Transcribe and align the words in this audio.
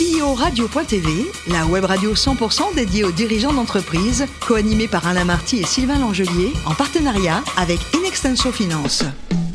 CEO 0.00 0.32
Radio.tv, 0.32 1.26
la 1.48 1.66
web 1.66 1.84
radio 1.84 2.14
100% 2.14 2.74
dédiée 2.74 3.04
aux 3.04 3.10
dirigeants 3.10 3.52
d'entreprise, 3.52 4.24
co-animée 4.40 4.88
par 4.88 5.06
Alain 5.06 5.26
Marty 5.26 5.58
et 5.58 5.66
Sylvain 5.66 5.98
Langelier, 5.98 6.54
en 6.64 6.72
partenariat 6.72 7.44
avec 7.58 7.80
Inextenso 7.94 8.50
Finance. 8.50 9.04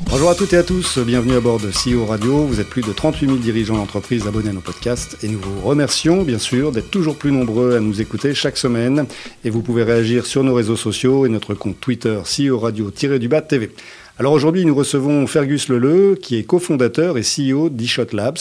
Bonjour 0.08 0.30
à 0.30 0.36
toutes 0.36 0.54
et 0.54 0.58
à 0.58 0.64
tous, 0.64 1.00
bienvenue 1.00 1.34
à 1.34 1.40
bord 1.40 1.60
de 1.60 1.72
CEO 1.72 2.06
Radio. 2.06 2.46
Vous 2.46 2.60
êtes 2.60 2.70
plus 2.70 2.84
de 2.84 2.94
38 2.94 3.26
000 3.26 3.38
dirigeants 3.40 3.78
d'entreprise 3.78 4.28
abonnés 4.28 4.52
à 4.52 4.54
nos 4.54 4.62
podcasts 4.62 5.18
et 5.24 5.30
nous 5.30 5.40
vous 5.40 5.62
remercions 5.62 6.22
bien 6.22 6.38
sûr 6.38 6.72
d'être 6.72 6.92
toujours 6.92 7.16
plus 7.16 7.32
nombreux 7.32 7.76
à 7.76 7.80
nous 7.80 8.00
écouter 8.00 8.36
chaque 8.36 8.58
semaine. 8.58 9.08
Et 9.46 9.50
vous 9.50 9.64
pouvez 9.64 9.82
réagir 9.82 10.28
sur 10.28 10.44
nos 10.44 10.54
réseaux 10.54 10.78
sociaux 10.78 11.26
et 11.26 11.30
notre 11.30 11.56
compte 11.56 11.82
Twitter 11.82 12.20
CEO 12.24 12.60
Radio-du-Bas 12.60 13.42
TV. 13.42 13.72
Alors 14.20 14.34
aujourd'hui, 14.34 14.64
nous 14.64 14.76
recevons 14.76 15.26
Fergus 15.26 15.70
Leleu, 15.70 16.20
qui 16.22 16.38
est 16.38 16.44
cofondateur 16.44 17.18
et 17.18 17.24
CEO 17.24 17.70
d'eShot 17.70 18.14
Labs. 18.14 18.38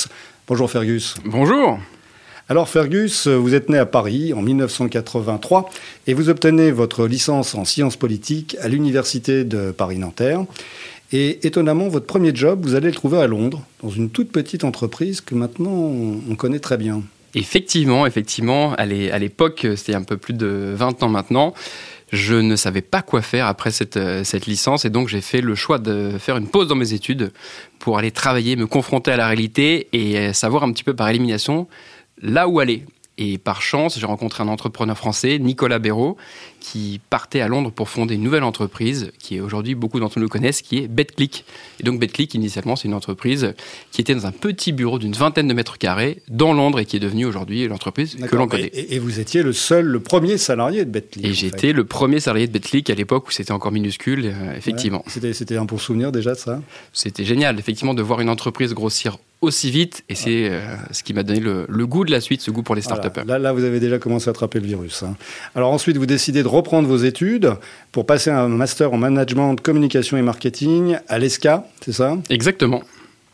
Bonjour 0.46 0.70
Fergus. 0.70 1.14
Bonjour. 1.24 1.78
Alors 2.50 2.68
Fergus, 2.68 3.26
vous 3.26 3.54
êtes 3.54 3.70
né 3.70 3.78
à 3.78 3.86
Paris 3.86 4.34
en 4.34 4.42
1983 4.42 5.70
et 6.06 6.12
vous 6.12 6.28
obtenez 6.28 6.72
votre 6.72 7.06
licence 7.06 7.54
en 7.54 7.64
sciences 7.64 7.96
politiques 7.96 8.56
à 8.60 8.68
l'université 8.68 9.44
de 9.44 9.70
Paris-Nanterre. 9.70 10.44
Et 11.10 11.46
étonnamment, 11.46 11.88
votre 11.88 12.04
premier 12.04 12.34
job, 12.34 12.60
vous 12.62 12.74
allez 12.74 12.88
le 12.88 12.94
trouver 12.94 13.18
à 13.18 13.26
Londres, 13.26 13.62
dans 13.82 13.88
une 13.88 14.10
toute 14.10 14.30
petite 14.30 14.64
entreprise 14.64 15.22
que 15.22 15.34
maintenant 15.34 15.70
on 15.70 16.34
connaît 16.36 16.58
très 16.58 16.76
bien. 16.76 17.02
Effectivement, 17.34 18.06
effectivement, 18.06 18.74
à 18.74 18.84
l'époque, 18.84 19.66
c'était 19.76 19.94
un 19.94 20.02
peu 20.02 20.18
plus 20.18 20.34
de 20.34 20.74
20 20.76 21.02
ans 21.02 21.08
maintenant, 21.08 21.54
je 22.12 22.34
ne 22.34 22.54
savais 22.54 22.82
pas 22.82 23.02
quoi 23.02 23.22
faire 23.22 23.46
après 23.46 23.70
cette, 23.70 23.96
euh, 23.96 24.22
cette 24.22 24.46
licence 24.46 24.84
et 24.84 24.90
donc 24.90 25.08
j'ai 25.08 25.20
fait 25.20 25.40
le 25.40 25.54
choix 25.54 25.78
de 25.78 26.12
faire 26.18 26.36
une 26.36 26.46
pause 26.46 26.68
dans 26.68 26.76
mes 26.76 26.92
études 26.92 27.32
pour 27.80 27.98
aller 27.98 28.12
travailler, 28.12 28.54
me 28.54 28.66
confronter 28.66 29.10
à 29.10 29.16
la 29.16 29.26
réalité 29.26 29.88
et 29.92 30.18
euh, 30.18 30.32
savoir 30.32 30.62
un 30.62 30.72
petit 30.72 30.84
peu 30.84 30.94
par 30.94 31.08
élimination 31.08 31.66
là 32.24 32.48
où 32.48 32.58
aller. 32.58 32.84
Et 33.16 33.38
par 33.38 33.62
chance, 33.62 33.96
j'ai 33.96 34.06
rencontré 34.06 34.42
un 34.42 34.48
entrepreneur 34.48 34.96
français, 34.98 35.38
Nicolas 35.38 35.78
Béraud, 35.78 36.16
qui 36.58 37.00
partait 37.10 37.42
à 37.42 37.46
Londres 37.46 37.70
pour 37.70 37.88
fonder 37.88 38.16
une 38.16 38.24
nouvelle 38.24 38.42
entreprise, 38.42 39.12
qui 39.20 39.36
est 39.36 39.40
aujourd'hui, 39.40 39.76
beaucoup 39.76 40.00
d'entre 40.00 40.18
nous 40.18 40.24
le 40.24 40.28
connaissent, 40.28 40.62
qui 40.62 40.78
est 40.78 40.88
BetClick. 40.88 41.44
Et 41.78 41.84
donc 41.84 42.00
BetClick, 42.00 42.34
initialement, 42.34 42.74
c'est 42.74 42.88
une 42.88 42.94
entreprise 42.94 43.54
qui 43.92 44.00
était 44.00 44.16
dans 44.16 44.26
un 44.26 44.32
petit 44.32 44.72
bureau 44.72 44.98
d'une 44.98 45.12
vingtaine 45.12 45.46
de 45.46 45.54
mètres 45.54 45.78
carrés 45.78 46.22
dans 46.28 46.52
Londres 46.52 46.80
et 46.80 46.86
qui 46.86 46.96
est 46.96 47.00
devenue 47.00 47.24
aujourd'hui 47.24 47.68
l'entreprise 47.68 48.16
que 48.16 48.34
l'on 48.34 48.48
connaît. 48.48 48.72
Et, 48.72 48.98
vous 48.98 49.20
étiez 49.20 49.44
le 49.44 49.52
seul, 49.52 49.86
le 49.86 50.00
premier 50.00 50.36
salarié 50.36 50.84
de 50.84 50.90
BetClick. 50.90 51.24
Et 51.24 51.34
j'étais 51.34 51.72
le 51.72 51.84
premier 51.84 52.18
salarié 52.18 52.48
de 52.48 52.52
BetClick 52.52 52.90
à 52.90 52.94
l'époque 52.96 53.28
où 53.28 53.30
c'était 53.30 53.52
encore 53.52 53.70
minuscule, 53.70 54.26
euh, 54.26 54.56
effectivement. 54.56 55.04
C'était 55.06 55.56
un 55.56 55.66
pour 55.66 55.80
souvenir 55.80 56.10
déjà 56.10 56.32
de 56.32 56.38
ça? 56.38 56.60
C'était 56.92 57.24
génial, 57.24 57.60
effectivement, 57.60 57.94
de 57.94 58.02
voir 58.02 58.20
une 58.20 58.28
entreprise 58.28 58.74
grossir 58.74 59.18
aussi 59.44 59.70
vite. 59.70 60.04
Et 60.08 60.14
c'est 60.14 60.48
euh, 60.50 60.60
ce 60.90 61.02
qui 61.02 61.14
m'a 61.14 61.22
donné 61.22 61.40
le, 61.40 61.86
goût 61.86 62.04
de 62.04 62.10
la 62.10 62.20
suite, 62.20 62.40
ce 62.40 62.50
goût 62.50 62.62
pour 62.62 62.74
les 62.74 62.82
startups. 62.82 63.20
Là, 63.26 63.38
là, 63.38 63.52
vous 63.52 63.64
avez 63.64 63.80
déjà 63.80 63.98
commencé 63.98 64.28
à 64.28 64.30
attraper 64.30 64.60
le 64.60 64.66
virus. 64.66 65.02
Hein. 65.02 65.16
Alors 65.54 65.72
ensuite, 65.72 65.96
vous 65.96 66.06
décidez 66.06 66.42
de 66.42 66.48
reprendre 66.48 66.88
vos 66.88 66.96
études 66.96 67.52
pour 67.92 68.06
passer 68.06 68.30
un 68.30 68.48
master 68.48 68.92
en 68.92 68.98
management, 68.98 69.56
communication 69.60 70.16
et 70.16 70.22
marketing 70.22 70.96
à 71.08 71.18
l'ESCA, 71.18 71.66
c'est 71.80 71.92
ça? 71.92 72.18
Exactement. 72.30 72.82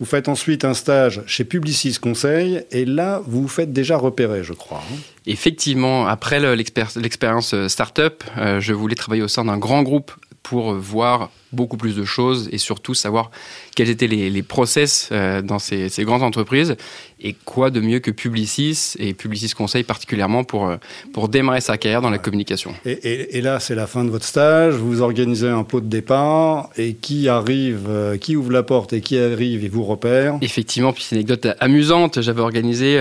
Vous 0.00 0.06
faites 0.06 0.28
ensuite 0.28 0.64
un 0.64 0.72
stage 0.72 1.20
chez 1.27 1.44
Publicis 1.44 1.98
Conseil 2.00 2.62
et 2.70 2.86
là, 2.86 3.20
vous 3.27 3.42
vous 3.42 3.48
faites 3.48 3.70
déjà 3.70 3.98
repérer, 3.98 4.42
je 4.42 4.55
crois. 4.55 4.83
Hein. 4.91 4.97
Effectivement, 5.27 6.06
après 6.06 6.41
l'expérience 6.56 7.53
euh, 7.53 7.69
startup, 7.69 8.25
euh, 8.38 8.61
je 8.61 8.72
voulais 8.72 8.94
travailler 8.94 9.22
au 9.22 9.28
sein 9.28 9.44
d'un 9.44 9.58
grand 9.58 9.83
groupe 9.83 10.12
pour 10.43 10.75
voir 10.75 11.31
beaucoup 11.53 11.77
plus 11.77 11.97
de 11.97 12.05
choses 12.05 12.49
et 12.53 12.59
surtout 12.59 12.95
savoir 12.95 13.31
quels 13.75 13.91
étaient 13.91 14.07
les, 14.07 14.43
process 14.43 15.09
euh, 15.13 15.43
dans 15.43 15.59
ces, 15.59 15.91
grandes 16.01 16.23
entreprises 16.23 16.77
et 17.23 17.35
quoi 17.45 17.71
de 17.71 17.81
mieux 17.81 17.99
que 17.99 18.11
Publicis 18.11 18.95
et 18.99 19.13
Publicis 19.13 19.51
Conseil 19.51 19.83
particulièrement 19.83 20.45
pour, 20.45 20.69
euh, 20.69 20.77
pour 21.13 21.29
démarrer 21.29 21.61
sa 21.61 21.77
carrière 21.77 22.01
dans 22.01 22.11
la 22.11 22.19
communication. 22.19 22.75
Et, 22.85 23.41
là, 23.43 23.61
c'est 23.61 23.75
la 23.75 23.87
fin 23.87 24.05
de 24.05 24.11
votre 24.11 24.25
stage, 24.25 24.75
vous 24.75 25.03
organisez 25.03 25.49
un 25.49 25.65
pot 25.65 25.81
de 25.81 25.87
départ 25.87 26.71
et 26.77 26.95
qui 26.95 27.29
arrive, 27.29 27.87
euh, 27.89 28.17
qui 28.17 28.37
ouvre 28.37 28.53
la 28.53 28.62
porte 28.62 28.93
et 28.93 29.00
qui 29.00 29.19
arrive 29.19 29.65
et 29.65 29.69
vous 29.69 29.84
repère? 29.84 30.39
Effectivement, 30.41 30.93
puis 30.93 31.03
c'est 31.03 31.17
une 31.17 31.21
anecdote 31.21 31.49
amusante, 31.61 32.21
j'avais 32.23 32.41
organisé 32.41 32.99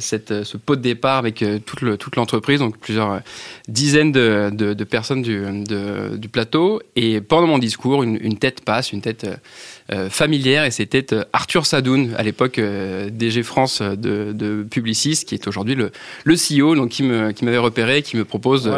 cette, 0.00 0.44
ce 0.44 0.56
pot 0.56 0.76
de 0.76 0.80
départ 0.80 1.18
avec 1.18 1.44
toute 1.64 2.16
l'entreprise, 2.16 2.58
donc 2.58 2.78
plusieurs 2.78 3.20
dizaines 3.68 4.12
de, 4.12 4.50
de, 4.50 4.84
personnes 4.84 5.22
du, 5.22 5.44
du 6.18 6.28
plateau 6.28 6.63
et 6.96 7.20
pendant 7.20 7.46
mon 7.46 7.58
discours, 7.58 8.02
une, 8.02 8.38
tête 8.38 8.60
passe, 8.62 8.92
une 8.92 9.00
tête 9.00 9.24
euh, 9.24 9.36
euh, 9.92 10.10
familière, 10.10 10.64
et 10.64 10.70
c'était 10.70 11.12
euh, 11.12 11.24
Arthur 11.32 11.66
Sadoun, 11.66 12.14
à 12.16 12.22
l'époque 12.22 12.60
DG 12.60 13.42
France 13.42 13.82
de, 13.82 14.66
Publicis, 14.70 15.24
qui 15.26 15.34
est 15.34 15.46
aujourd'hui 15.48 15.74
le, 15.74 15.90
le 16.24 16.34
CEO, 16.34 16.74
donc 16.74 16.90
qui 16.90 17.02
m'avait 17.02 17.58
repéré, 17.58 18.02
qui 18.02 18.16
me 18.16 18.24
propose 18.24 18.70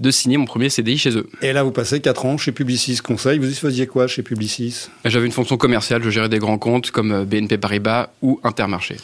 de 0.00 0.10
signer 0.10 0.36
mon 0.36 0.44
premier 0.44 0.70
CDI 0.70 0.98
chez 0.98 1.16
eux. 1.16 1.28
Et 1.42 1.52
là, 1.52 1.62
vous 1.62 1.72
passez 1.72 2.00
4 2.00 2.26
ans 2.26 2.38
chez 2.38 2.52
Publicis 2.52 2.98
Conseil. 2.98 3.38
Vous 3.38 3.50
y 3.50 3.54
faisiez 3.54 3.86
quoi 3.86 4.06
chez 4.06 4.22
Publicis? 4.22 4.88
J'avais 5.04 5.26
une 5.26 5.32
fonction 5.32 5.56
commerciale, 5.56 6.02
je 6.02 6.10
gérais 6.10 6.28
des 6.28 6.38
grands 6.38 6.58
comptes 6.58 6.90
comme 6.90 7.24
BNP 7.24 7.58
Paribas 7.58 8.10
ou 8.22 8.40
Intermarché. 8.44 8.96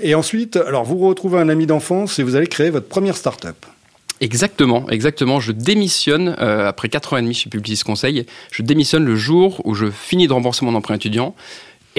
Et 0.00 0.14
ensuite, 0.14 0.56
alors 0.56 0.84
vous 0.84 0.98
retrouvez 0.98 1.38
un 1.38 1.48
ami 1.48 1.66
d'enfance 1.66 2.18
et 2.18 2.22
vous 2.22 2.36
allez 2.36 2.46
créer 2.46 2.70
votre 2.70 2.86
première 2.86 3.16
start-up. 3.16 3.56
Exactement, 4.20 4.88
exactement. 4.90 5.40
Je 5.40 5.52
démissionne 5.52 6.36
euh, 6.40 6.68
après 6.68 6.88
4 6.88 7.14
ans 7.14 7.16
et 7.18 7.22
demi 7.22 7.34
chez 7.34 7.50
Publicis 7.50 7.84
Conseil. 7.84 8.26
Je 8.50 8.62
démissionne 8.62 9.04
le 9.04 9.16
jour 9.16 9.60
où 9.64 9.74
je 9.74 9.90
finis 9.90 10.26
de 10.26 10.32
rembourser 10.32 10.64
mon 10.64 10.74
emprunt 10.74 10.94
étudiant 10.96 11.34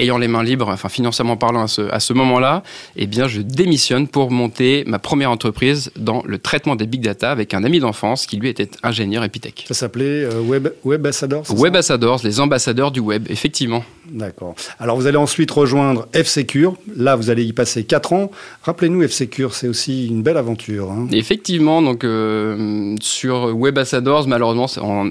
ayant 0.00 0.18
les 0.18 0.28
mains 0.28 0.42
libres, 0.42 0.68
enfin 0.68 0.88
financièrement 0.88 1.36
parlant 1.36 1.62
à 1.62 1.68
ce, 1.68 1.82
à 1.82 2.00
ce 2.00 2.12
moment-là, 2.14 2.62
eh 2.96 3.06
bien 3.06 3.28
je 3.28 3.40
démissionne 3.40 4.08
pour 4.08 4.30
monter 4.30 4.84
ma 4.86 4.98
première 4.98 5.30
entreprise 5.30 5.90
dans 5.96 6.22
le 6.24 6.38
traitement 6.38 6.76
des 6.76 6.86
big 6.86 7.02
data 7.02 7.30
avec 7.30 7.54
un 7.54 7.64
ami 7.64 7.80
d'enfance 7.80 8.26
qui 8.26 8.36
lui 8.36 8.48
était 8.48 8.70
ingénieur 8.82 9.22
Epitech. 9.24 9.66
Ça 9.68 9.74
s'appelait 9.74 10.24
euh, 10.24 10.40
Web, 10.40 10.68
Web 10.84 11.06
Web 11.50 11.70
Ambassadors, 11.70 12.20
les 12.24 12.40
ambassadeurs 12.40 12.90
du 12.90 13.00
web, 13.00 13.26
effectivement. 13.28 13.84
D'accord. 14.12 14.54
Alors 14.78 14.96
vous 14.96 15.06
allez 15.06 15.16
ensuite 15.16 15.50
rejoindre 15.50 16.08
F-Secure. 16.14 16.74
Là, 16.96 17.14
vous 17.14 17.30
allez 17.30 17.44
y 17.44 17.52
passer 17.52 17.84
4 17.84 18.12
ans. 18.12 18.30
Rappelez-nous, 18.62 19.06
F-Secure, 19.06 19.54
c'est 19.54 19.68
aussi 19.68 20.08
une 20.08 20.22
belle 20.22 20.36
aventure. 20.36 20.90
Hein. 20.90 21.06
Effectivement, 21.12 21.80
donc 21.80 22.02
euh, 22.02 22.96
sur 23.00 23.56
Web 23.56 23.78
Ambassadors, 23.78 24.26
malheureusement, 24.26 24.66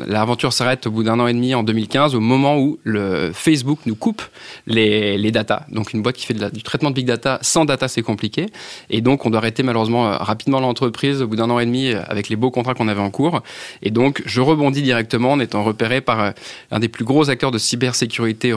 l'aventure 0.06 0.54
s'arrête 0.54 0.86
au 0.86 0.92
bout 0.92 1.04
d'un 1.04 1.20
an 1.20 1.28
et 1.28 1.34
demi 1.34 1.56
en 1.56 1.64
2015, 1.64 2.14
au 2.14 2.20
moment 2.20 2.60
où 2.60 2.78
le 2.84 3.32
Facebook 3.34 3.80
nous 3.86 3.96
coupe 3.96 4.22
les, 4.68 5.18
les 5.18 5.32
data. 5.32 5.66
Donc 5.72 5.94
une 5.94 6.02
boîte 6.02 6.18
qui 6.18 6.26
fait 6.26 6.34
du 6.34 6.62
traitement 6.62 6.92
de 6.92 6.96
big 6.96 7.08
data 7.08 7.40
sans 7.42 7.66
data, 7.66 7.88
c'est 7.88 8.02
compliqué. 8.02 8.48
Et 8.90 9.02
donc 9.02 9.26
on 9.26 9.30
doit 9.30 9.40
arrêter 9.40 9.64
malheureusement 9.64 10.08
euh, 10.08 10.18
rapidement 10.18 10.60
l'entreprise 10.60 11.22
au 11.22 11.28
bout 11.28 11.38
d'un 11.38 11.50
an 11.50 11.60
et 11.60 11.66
demi 11.66 11.92
euh, 11.92 12.02
avec 12.08 12.30
les 12.30 12.36
beaux 12.36 12.52
contrats 12.52 12.74
qu'on 12.74 12.88
avait 12.88 13.02
en 13.02 13.12
cours. 13.12 13.42
Et 13.82 13.92
donc 13.92 14.22
je 14.26 14.42
rebondis 14.42 14.82
directement 14.82 15.32
en 15.32 15.40
étant 15.40 15.64
repéré 15.64 16.02
par 16.02 16.34
un 16.72 16.80
des 16.80 16.90
plus 16.90 17.06
gros 17.06 17.30
acteurs 17.30 17.52
de 17.52 17.58
cybersécurité 17.58 18.54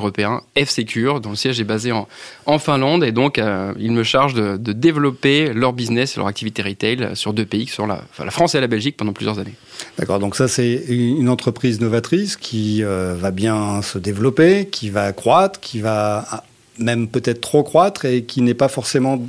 F-Secure, 0.57 1.21
dont 1.21 1.31
le 1.31 1.37
siège 1.37 1.61
est 1.61 1.65
basé 1.65 1.93
en, 1.93 2.09
en 2.47 2.59
Finlande. 2.59 3.05
Et 3.05 3.13
donc, 3.13 3.39
euh, 3.39 3.73
ils 3.79 3.93
me 3.93 4.03
chargent 4.03 4.35
de, 4.35 4.57
développer 4.73 5.53
leur 5.53 5.73
business 5.73 6.17
et 6.17 6.21
leur 6.21 6.27
activité 6.27 6.63
retail 6.63 7.11
sur 7.15 7.33
deux 7.33 7.45
pays, 7.45 7.67
sur 7.67 7.87
la, 7.87 8.03
la 8.19 8.31
France 8.31 8.55
et 8.55 8.61
la 8.61 8.67
Belgique, 8.67 8.97
pendant 8.97 9.13
plusieurs 9.13 9.39
années. 9.39 9.55
D'accord, 9.99 10.19
donc 10.19 10.37
ça, 10.37 10.49
c'est 10.49 10.85
une 10.89 11.29
entreprise 11.29 11.81
novatrice 11.81 12.37
qui 12.37 12.83
euh, 12.83 13.15
va 13.19 13.31
bien 13.31 13.83
se 13.83 13.99
développer, 13.99 14.67
qui 14.71 14.91
va 14.91 15.13
croître, 15.13 15.61
qui 15.61 15.81
va 15.81 16.25
ah, 16.31 16.45
même 16.79 17.09
peut-être 17.09 17.41
trop 17.41 17.63
croître 17.63 18.05
et 18.05 18.25
qui 18.25 18.43
n'est 18.43 18.55
pas 18.55 18.69
forcément 18.69 19.23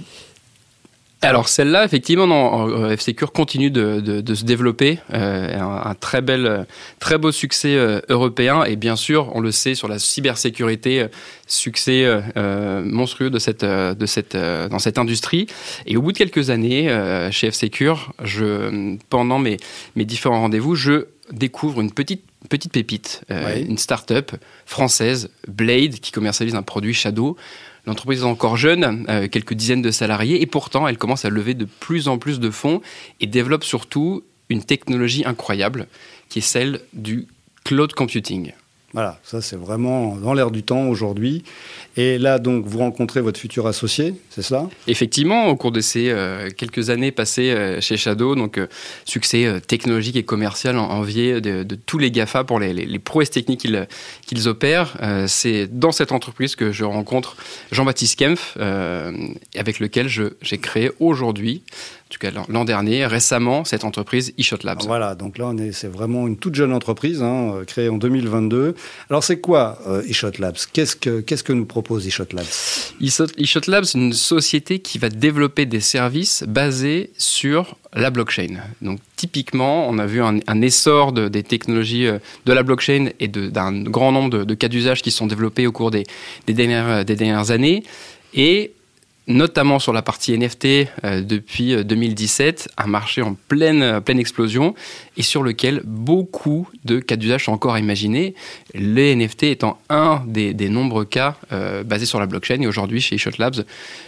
alors 1.23 1.47
celle-là, 1.47 1.85
effectivement, 1.85 2.28
non, 2.28 2.95
F-Secure 2.95 3.31
continue 3.31 3.72
de, 3.72 4.34
se 4.34 4.44
développer, 4.44 5.00
euh, 5.13 5.59
un, 5.59 5.95
très 5.95 6.22
bel, 6.22 6.66
très 7.00 7.17
beau 7.17 7.31
succès 7.31 7.75
euh, 7.75 8.01
européen 8.09 8.63
et 8.63 8.75
bien 8.75 8.95
sûr, 8.95 9.31
on 9.34 9.39
le 9.39 9.51
sait 9.51 9.75
sur 9.75 9.88
la 9.88 10.00
cybersécurité, 10.00 11.01
euh, 11.01 11.07
succès 11.47 12.07
monstrueux 12.35 13.29
de 13.29 13.38
cette, 13.38 13.63
de 13.63 14.06
cette, 14.06 14.35
dans 14.35 14.79
cette 14.79 14.97
industrie. 14.97 15.47
Et 15.85 15.97
au 15.97 16.01
bout 16.01 16.11
de 16.11 16.17
quelques 16.17 16.50
années, 16.50 16.88
chez 17.31 17.52
F-Secure, 17.52 18.14
je, 18.23 18.96
pendant 19.09 19.40
mes, 19.40 19.58
mes 19.96 20.05
différents 20.05 20.41
rendez-vous, 20.41 20.76
je 20.76 21.08
découvre 21.31 21.81
une 21.81 21.91
petite 21.91 22.23
petite 22.49 22.72
pépite, 22.73 23.22
une 23.29 23.78
start-up 23.78 24.31
française, 24.66 25.29
Blade, 25.47 25.99
qui 25.99 26.11
commercialise 26.11 26.55
un 26.55 26.64
produit 26.64 26.93
Shadow. 26.93 27.37
L'entreprise 27.85 28.22
est 28.22 28.26
encore 28.26 28.56
jeune, 28.56 29.06
euh, 29.09 29.28
quelques 29.28 29.53
dizaines 29.53 29.82
de 29.82 29.91
salariés, 29.91 30.41
et 30.41 30.46
pourtant 30.46 30.88
elle 30.88 30.97
commence 30.97 31.26
à 31.26 31.30
lever 31.30 31.53
de 31.53 31.66
plus 31.66 32.08
en 32.08 32.18
plus 32.18 32.40
de 32.40 32.50
fonds 32.50 32.82
et 33.20 33.28
développe 33.28 33.64
surtout 33.64 34.24
une 34.50 34.64
technologie 34.64 35.26
incroyable 35.26 35.88
qui 36.30 36.40
est 36.40 36.44
celle 36.44 36.82
du 36.94 37.28
cloud 37.64 37.94
computing. 37.94 38.53
Voilà, 38.93 39.19
ça 39.23 39.41
c'est 39.41 39.55
vraiment 39.55 40.16
dans 40.17 40.34
l'air 40.34 40.51
du 40.51 40.63
temps 40.63 40.87
aujourd'hui. 40.87 41.43
Et 41.95 42.17
là, 42.17 42.40
donc, 42.40 42.66
vous 42.66 42.79
rencontrez 42.79 43.22
votre 43.22 43.40
futur 43.40 43.67
associé, 43.67 44.16
c'est 44.29 44.41
ça? 44.41 44.67
Effectivement, 44.87 45.47
au 45.47 45.55
cours 45.55 45.72
de 45.72 45.79
ces 45.79 46.09
euh, 46.09 46.49
quelques 46.49 46.90
années 46.90 47.11
passées 47.11 47.51
euh, 47.51 47.81
chez 47.81 47.97
Shadow, 47.97 48.35
donc 48.35 48.57
euh, 48.57 48.67
succès 49.05 49.61
technologique 49.67 50.16
et 50.16 50.23
commercial 50.23 50.78
envié 50.78 51.40
de, 51.40 51.61
de, 51.63 51.75
tous 51.75 51.99
les 51.99 52.09
GAFA 52.09 52.43
pour 52.43 52.59
les, 52.59 52.99
prouesses 52.99 53.29
techniques 53.29 53.67
qu'ils 54.25 54.47
opèrent. 54.47 54.97
c'est 55.28 55.67
dans 55.67 55.91
cette 55.91 56.11
entreprise 56.11 56.55
que 56.55 56.72
je 56.72 56.84
rencontre 56.84 57.35
Jean-Baptiste 57.72 58.17
Kempf, 58.17 58.57
avec 58.57 59.79
lequel 59.79 60.07
j'ai 60.07 60.57
créé 60.57 60.91
aujourd'hui 60.99 61.63
en 62.03 62.03
tout 62.14 62.20
cas 62.20 62.32
l'an 62.48 62.66
dernier, 62.66 63.06
récemment, 63.08 63.66
cette 63.66 63.84
entreprise 63.84 64.34
eShot 64.38 64.58
Labs. 64.64 64.84
Voilà, 64.86 65.16
donc 65.16 65.40
là, 65.40 65.52
c'est 65.72 65.92
vraiment 65.92 66.28
une 66.28 66.38
toute 66.38 66.54
jeune 66.54 66.72
entreprise, 66.72 67.24
hein, 67.24 67.62
créée 67.66 67.90
en 67.90 67.98
2022. 67.98 68.76
Alors, 69.10 69.24
c'est 69.24 69.40
quoi 69.40 69.80
euh, 69.88 70.04
eShot 70.08 70.32
Labs? 70.38 70.58
Qu'est-ce 70.72 70.96
que, 70.96 71.22
qu'est-ce 71.22 71.44
que 71.44 71.54
nous 71.54 71.66
propose 71.66 72.06
eShot 72.06 72.26
Labs? 72.32 72.46
eShot 73.02 73.62
Labs, 73.68 73.86
c'est 73.86 73.98
une 73.98 74.14
société 74.14 74.80
qui 74.80 75.00
va 75.00 75.10
développer 75.10 75.66
des 75.66 75.80
services 75.80 76.44
basés 76.48 77.10
sur 77.18 77.78
la 77.94 78.12
blockchain. 78.12 78.60
Donc, 78.84 79.00
typiquement, 79.16 79.90
on 79.90 79.98
a 79.98 80.06
vu 80.06 80.22
un, 80.22 80.62
essor 80.62 81.14
de, 81.14 81.28
des 81.28 81.42
technologies 81.42 82.06
euh, 82.06 82.20
de 82.46 82.54
la 82.54 82.62
blockchain 82.62 83.10
et 83.20 83.28
d'un 83.28 83.82
grand 83.82 84.12
nombre 84.12 84.44
de, 84.46 84.54
cas 84.54 84.68
d'usage 84.68 85.02
qui 85.02 85.10
sont 85.10 85.26
développés 85.26 85.66
au 85.66 85.72
cours 85.72 85.90
des, 85.90 86.04
des, 86.46 86.54
dernières, 86.54 87.04
des 87.06 87.16
dernières 87.16 87.50
années. 87.50 87.84
Et 88.36 88.74
notamment 89.28 89.79
sur 89.79 89.93
la 89.93 90.02
partie 90.02 90.37
NFT 90.37 90.66
euh, 91.03 91.22
depuis 91.22 91.84
2017, 91.84 92.67
euh, 92.67 92.84
un 92.84 92.87
marché 92.87 93.22
en 93.22 93.35
pleine, 93.47 94.02
pleine 94.02 94.20
explosion 94.20 94.75
et 95.16 95.23
sur 95.23 95.43
lequel 95.43 95.81
beaucoup 95.85 96.67
de 96.84 96.99
cas 96.99 97.16
d'usage 97.16 97.46
sont 97.46 97.52
encore 97.52 97.78
imaginés, 97.78 98.35
les 98.73 99.16
NFT 99.16 99.43
étant 99.43 99.79
un 99.90 100.23
des, 100.28 100.53
nombreux 100.70 101.05
cas 101.05 101.35
euh, 101.52 101.84
basés 101.84 102.05
sur 102.05 102.20
la 102.20 102.25
blockchain. 102.25 102.61
Et 102.61 102.67
aujourd'hui, 102.67 102.99
chez 102.99 103.17
Shot 103.17 103.31
Labs, 103.37 103.64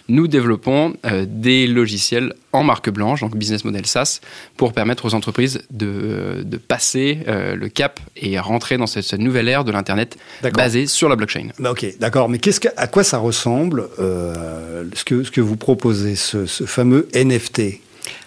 nous 0.09 0.27
développons 0.27 0.93
des 1.27 1.67
logiciels 1.67 2.33
en 2.51 2.63
marque 2.63 2.89
blanche, 2.89 3.21
donc 3.21 3.35
business 3.35 3.65
model 3.65 3.85
SaaS, 3.85 4.21
pour 4.57 4.73
permettre 4.73 5.05
aux 5.05 5.13
entreprises 5.13 5.61
de, 5.71 6.43
de 6.43 6.57
passer 6.57 7.19
le 7.27 7.67
cap 7.69 7.99
et 8.15 8.39
rentrer 8.39 8.77
dans 8.77 8.87
cette, 8.87 9.13
nouvelle 9.13 9.47
ère 9.47 9.63
de 9.63 9.71
l'Internet 9.71 10.17
basée 10.53 10.87
sur 10.87 11.09
la 11.09 11.15
blockchain. 11.15 11.49
Bah, 11.59 11.71
ok, 11.71 11.85
d'accord. 11.99 12.29
Mais 12.29 12.39
qu'est-ce 12.39 12.59
que, 12.59 12.69
à 12.77 12.87
quoi 12.87 13.03
ça 13.03 13.17
ressemble 13.17 13.87
que, 15.05 15.23
ce 15.23 15.31
que 15.31 15.41
vous 15.41 15.55
proposez, 15.55 16.15
ce, 16.15 16.45
fameux 16.45 17.07
NFT 17.13 17.79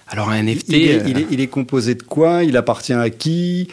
Alors 0.09 0.31
un 0.31 0.43
NFT... 0.43 0.73
Euh, 0.73 1.27
il 1.31 1.41
est, 1.41 1.47
composé 1.49 1.95
de 1.95 2.03
quoi? 2.03 2.45
Il 2.45 2.57
appartient 2.57 2.93
à 2.93 3.11
qui? 3.11 3.69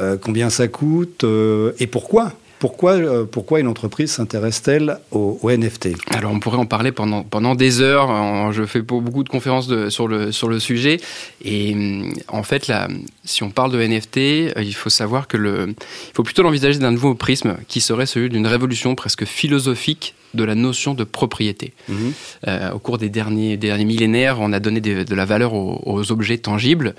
Euh, 0.00 0.16
Combien 0.20 0.50
ça 0.50 0.68
coûte? 0.68 1.24
Euh, 1.24 1.72
Et 1.78 1.86
pourquoi? 1.86 2.32
Pourquoi, 2.58 2.94
euh, 2.94 3.24
pourquoi 3.24 3.60
une 3.60 3.68
entreprise 3.68 4.10
s'intéresse-t-elle 4.10 4.98
au, 5.12 5.38
NFT 5.44 5.90
Alors 6.10 6.32
on 6.32 6.40
pourrait 6.40 6.56
en 6.56 6.66
parler 6.66 6.90
pendant, 6.90 7.22
pendant 7.22 7.54
des 7.54 7.80
heures. 7.80 8.50
Je 8.52 8.64
fais 8.64 8.82
beaucoup 8.82 9.22
de 9.22 9.28
conférences 9.28 9.68
de, 9.68 9.90
sur, 9.90 10.08
le, 10.08 10.32
sur 10.32 10.48
le 10.48 10.58
sujet. 10.58 10.98
Et 11.44 11.72
hum, 11.74 12.12
en 12.26 12.42
fait, 12.42 12.66
là, 12.66 12.88
si 13.24 13.44
on 13.44 13.50
parle 13.50 13.70
de 13.70 13.80
NFT, 13.80 14.56
il 14.60 14.74
faut 14.74 14.90
savoir 14.90 15.28
que 15.28 15.36
le, 15.36 15.68
il 15.68 16.14
faut 16.14 16.24
plutôt 16.24 16.42
l'envisager 16.42 16.80
d'un 16.80 16.90
nouveau 16.90 17.14
prisme 17.14 17.56
qui 17.68 17.80
serait 17.80 18.06
celui 18.06 18.28
d'une 18.28 18.46
révolution 18.46 18.96
presque 18.96 19.24
philosophique 19.24 20.16
de 20.34 20.44
la 20.44 20.54
notion 20.54 20.94
de 20.94 21.04
propriété. 21.04 21.72
Mhm. 21.88 22.12
Euh, 22.46 22.72
au 22.72 22.78
cours 22.78 22.98
des 22.98 23.08
derniers, 23.08 23.56
derniers 23.56 23.84
millénaires, 23.84 24.38
on 24.40 24.52
a 24.52 24.60
donné 24.60 24.80
de, 24.80 25.14
la 25.14 25.24
valeur 25.24 25.54
aux, 25.54 26.12
objets 26.12 26.38
tangibles 26.38 26.94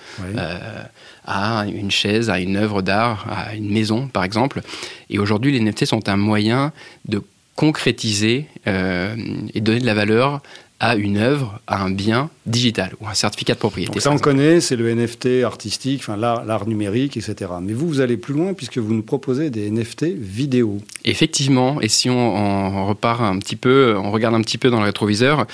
à 1.26 1.66
une 1.68 1.92
chaise, 1.92 2.30
à 2.30 2.40
une 2.40 2.58
œuvre 2.58 2.82
d'art, 2.82 3.28
à 3.30 3.56
une 3.56 3.72
maison, 3.72 4.08
par 4.08 4.24
exemple. 4.24 4.62
Et 5.10 5.20
aujourd'hui, 5.20 5.52
les 5.52 5.60
NFT 5.60 5.86
sont 5.86 6.10
un 6.10 6.18
moyen 6.18 6.72
de 7.08 7.22
concrétiser 7.56 8.46
euh, 8.68 9.16
et 9.54 9.60
donner 9.60 9.80
de 9.82 9.86
la 9.86 9.94
valeur 9.94 10.42
à 10.80 10.96
une 10.96 11.18
œuvre, 11.18 11.60
à 11.68 11.84
un 11.84 11.92
bien 11.92 12.30
digital 12.46 12.94
ou 13.02 13.08
un 13.08 13.14
certificat 13.14 13.54
de 13.54 13.60
propriété. 13.60 13.92
Donc 13.92 14.02
ça, 14.02 14.12
on 14.12 14.18
connaît, 14.18 14.62
c'est 14.62 14.78
le 14.78 14.94
NFT 14.94 15.44
artistique, 15.44 16.00
enfin 16.02 16.16
l'art 16.16 16.68
numérique, 16.68 17.18
etc. 17.18 17.52
Mais 17.62 17.74
vous, 17.74 17.88
vous 17.88 18.00
allez 18.00 18.16
plus 18.16 18.34
loin 18.34 18.54
puisque 18.54 18.78
vous 18.78 18.94
nous 18.94 19.04
proposez 19.04 19.50
des 19.50 19.70
NFT 19.70 20.06
vidéo. 20.18 20.80
Effectivement, 21.04 21.82
et 21.82 21.90
si 21.90 22.10
on, 22.10 22.88
repart 22.88 23.22
un 23.22 23.38
petit 23.40 23.58
peu, 23.58 23.96
on 23.98 24.12
regarde 24.12 24.36
un 24.36 24.42
petit 24.42 24.58
peu 24.58 24.70
dans 24.70 24.80
le 24.80 24.86
rétroviseur, 24.86 25.46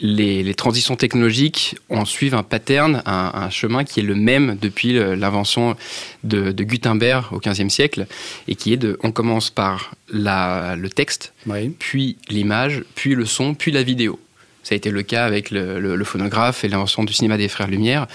les, 0.00 0.52
transitions 0.54 0.96
technologiques, 0.96 1.76
on 1.88 2.04
suit 2.04 2.34
un 2.34 2.42
pattern, 2.42 3.02
un, 3.06 3.50
chemin 3.50 3.84
qui 3.84 4.00
est 4.00 4.02
le 4.02 4.16
même 4.16 4.58
depuis 4.60 4.94
l'invention 4.94 5.76
de, 6.24 6.50
Gutenberg 6.50 7.32
au 7.32 7.38
XVe 7.38 7.68
siècle, 7.68 8.06
et 8.48 8.56
qui 8.56 8.72
est 8.72 8.76
de, 8.76 8.98
on 9.02 9.12
commence 9.12 9.50
par 9.50 9.94
la, 10.12 10.74
le 10.76 10.88
texte, 10.88 11.32
puis 11.78 12.16
l'image, 12.28 12.84
puis 12.96 13.14
le 13.14 13.26
son, 13.26 13.54
puis 13.54 13.70
la 13.70 13.82
vidéo. 13.82 14.18
Ça 14.62 14.74
a 14.74 14.76
été 14.76 14.90
le 14.90 15.02
cas 15.02 15.24
avec 15.24 15.50
le, 15.50 16.04
phonographe 16.04 16.64
et 16.64 16.68
l'invention 16.68 17.04
du 17.04 17.12
cinéma 17.12 17.36
des 17.36 17.48
frères 17.48 17.68
Lumière. 17.68 18.06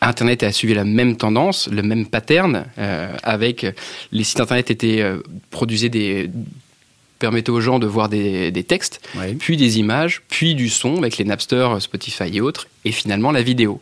Internet 0.00 0.42
a 0.42 0.50
suivi 0.50 0.74
la 0.74 0.84
même 0.84 1.16
tendance, 1.16 1.68
le 1.68 1.82
même 1.82 2.06
pattern, 2.06 2.64
euh, 2.78 3.14
avec 3.22 3.66
les 4.10 4.24
sites 4.24 4.40
Internet 4.40 4.70
étaient 4.70 5.00
euh, 5.00 5.18
produisaient 5.50 5.90
des 5.90 6.28
permettaient 7.20 7.50
aux 7.50 7.60
gens 7.60 7.78
de 7.78 7.86
voir 7.86 8.08
des, 8.08 8.64
textes, 8.66 9.08
puis 9.38 9.56
des 9.56 9.78
images, 9.78 10.22
puis 10.28 10.56
du 10.56 10.68
son 10.68 10.98
avec 10.98 11.18
les 11.18 11.24
Napster, 11.24 11.68
Spotify 11.78 12.24
et 12.32 12.40
autres, 12.40 12.66
et 12.84 12.90
finalement 12.90 13.30
la 13.30 13.42
vidéo. 13.42 13.80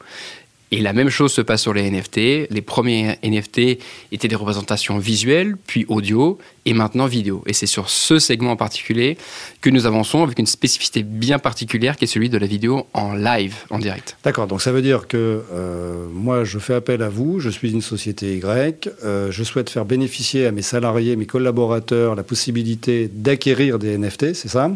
Et 0.73 0.81
la 0.81 0.93
même 0.93 1.09
chose 1.09 1.33
se 1.33 1.41
passe 1.41 1.63
sur 1.63 1.75
les 1.75 1.91
NFT. 1.91 2.49
Les 2.51 2.63
premiers 2.63 3.19
NFT 3.25 3.79
étaient 4.13 4.29
des 4.29 4.37
représentations 4.37 4.99
visuelles, 4.99 5.57
puis 5.67 5.85
audio, 5.89 6.39
et 6.65 6.75
maintenant 6.75 7.07
vidéo. 7.07 7.43
Et 7.47 7.53
c'est 7.53 7.67
sur 7.67 7.91
ce 7.91 8.19
segment 8.19 8.53
en 8.53 8.57
particulier 8.57 9.17
que 9.61 9.71
nous 9.71 9.87
avançons 9.87 10.23
avec 10.23 10.39
une 10.39 10.47
spécificité 10.47 11.03
bien 11.03 11.39
particulière 11.39 11.97
qui 11.97 12.05
est 12.05 12.09
celui 12.09 12.29
de 12.29 12.39
la 12.39 12.47
vidéo 12.47 12.87
en 12.95 13.15
live, 13.15 13.57
en 13.71 13.79
direct. 13.79 14.17
D'accord, 14.23 14.47
donc 14.47 14.63
ça 14.63 14.71
veut 14.71 14.83
dire 14.83 15.09
que 15.09 15.43
euh, 15.53 16.07
moi 16.13 16.45
je 16.45 16.59
fais 16.59 16.75
appel 16.75 17.03
à 17.03 17.09
vous, 17.09 17.41
je 17.41 17.51
suis 17.51 17.73
une 17.73 17.83
société 17.83 18.37
Y, 18.37 18.91
euh, 19.05 19.31
je 19.31 19.43
souhaite 19.43 19.71
faire 19.71 19.85
bénéficier 19.85 20.47
à 20.47 20.53
mes 20.53 20.63
salariés, 20.63 21.17
mes 21.17 21.27
collaborateurs 21.27 22.15
la 22.15 22.23
possibilité 22.23 23.11
d'acquérir 23.13 23.79
des 23.79 23.97
NFT, 23.97 24.35
c'est 24.35 24.49
ça? 24.49 24.71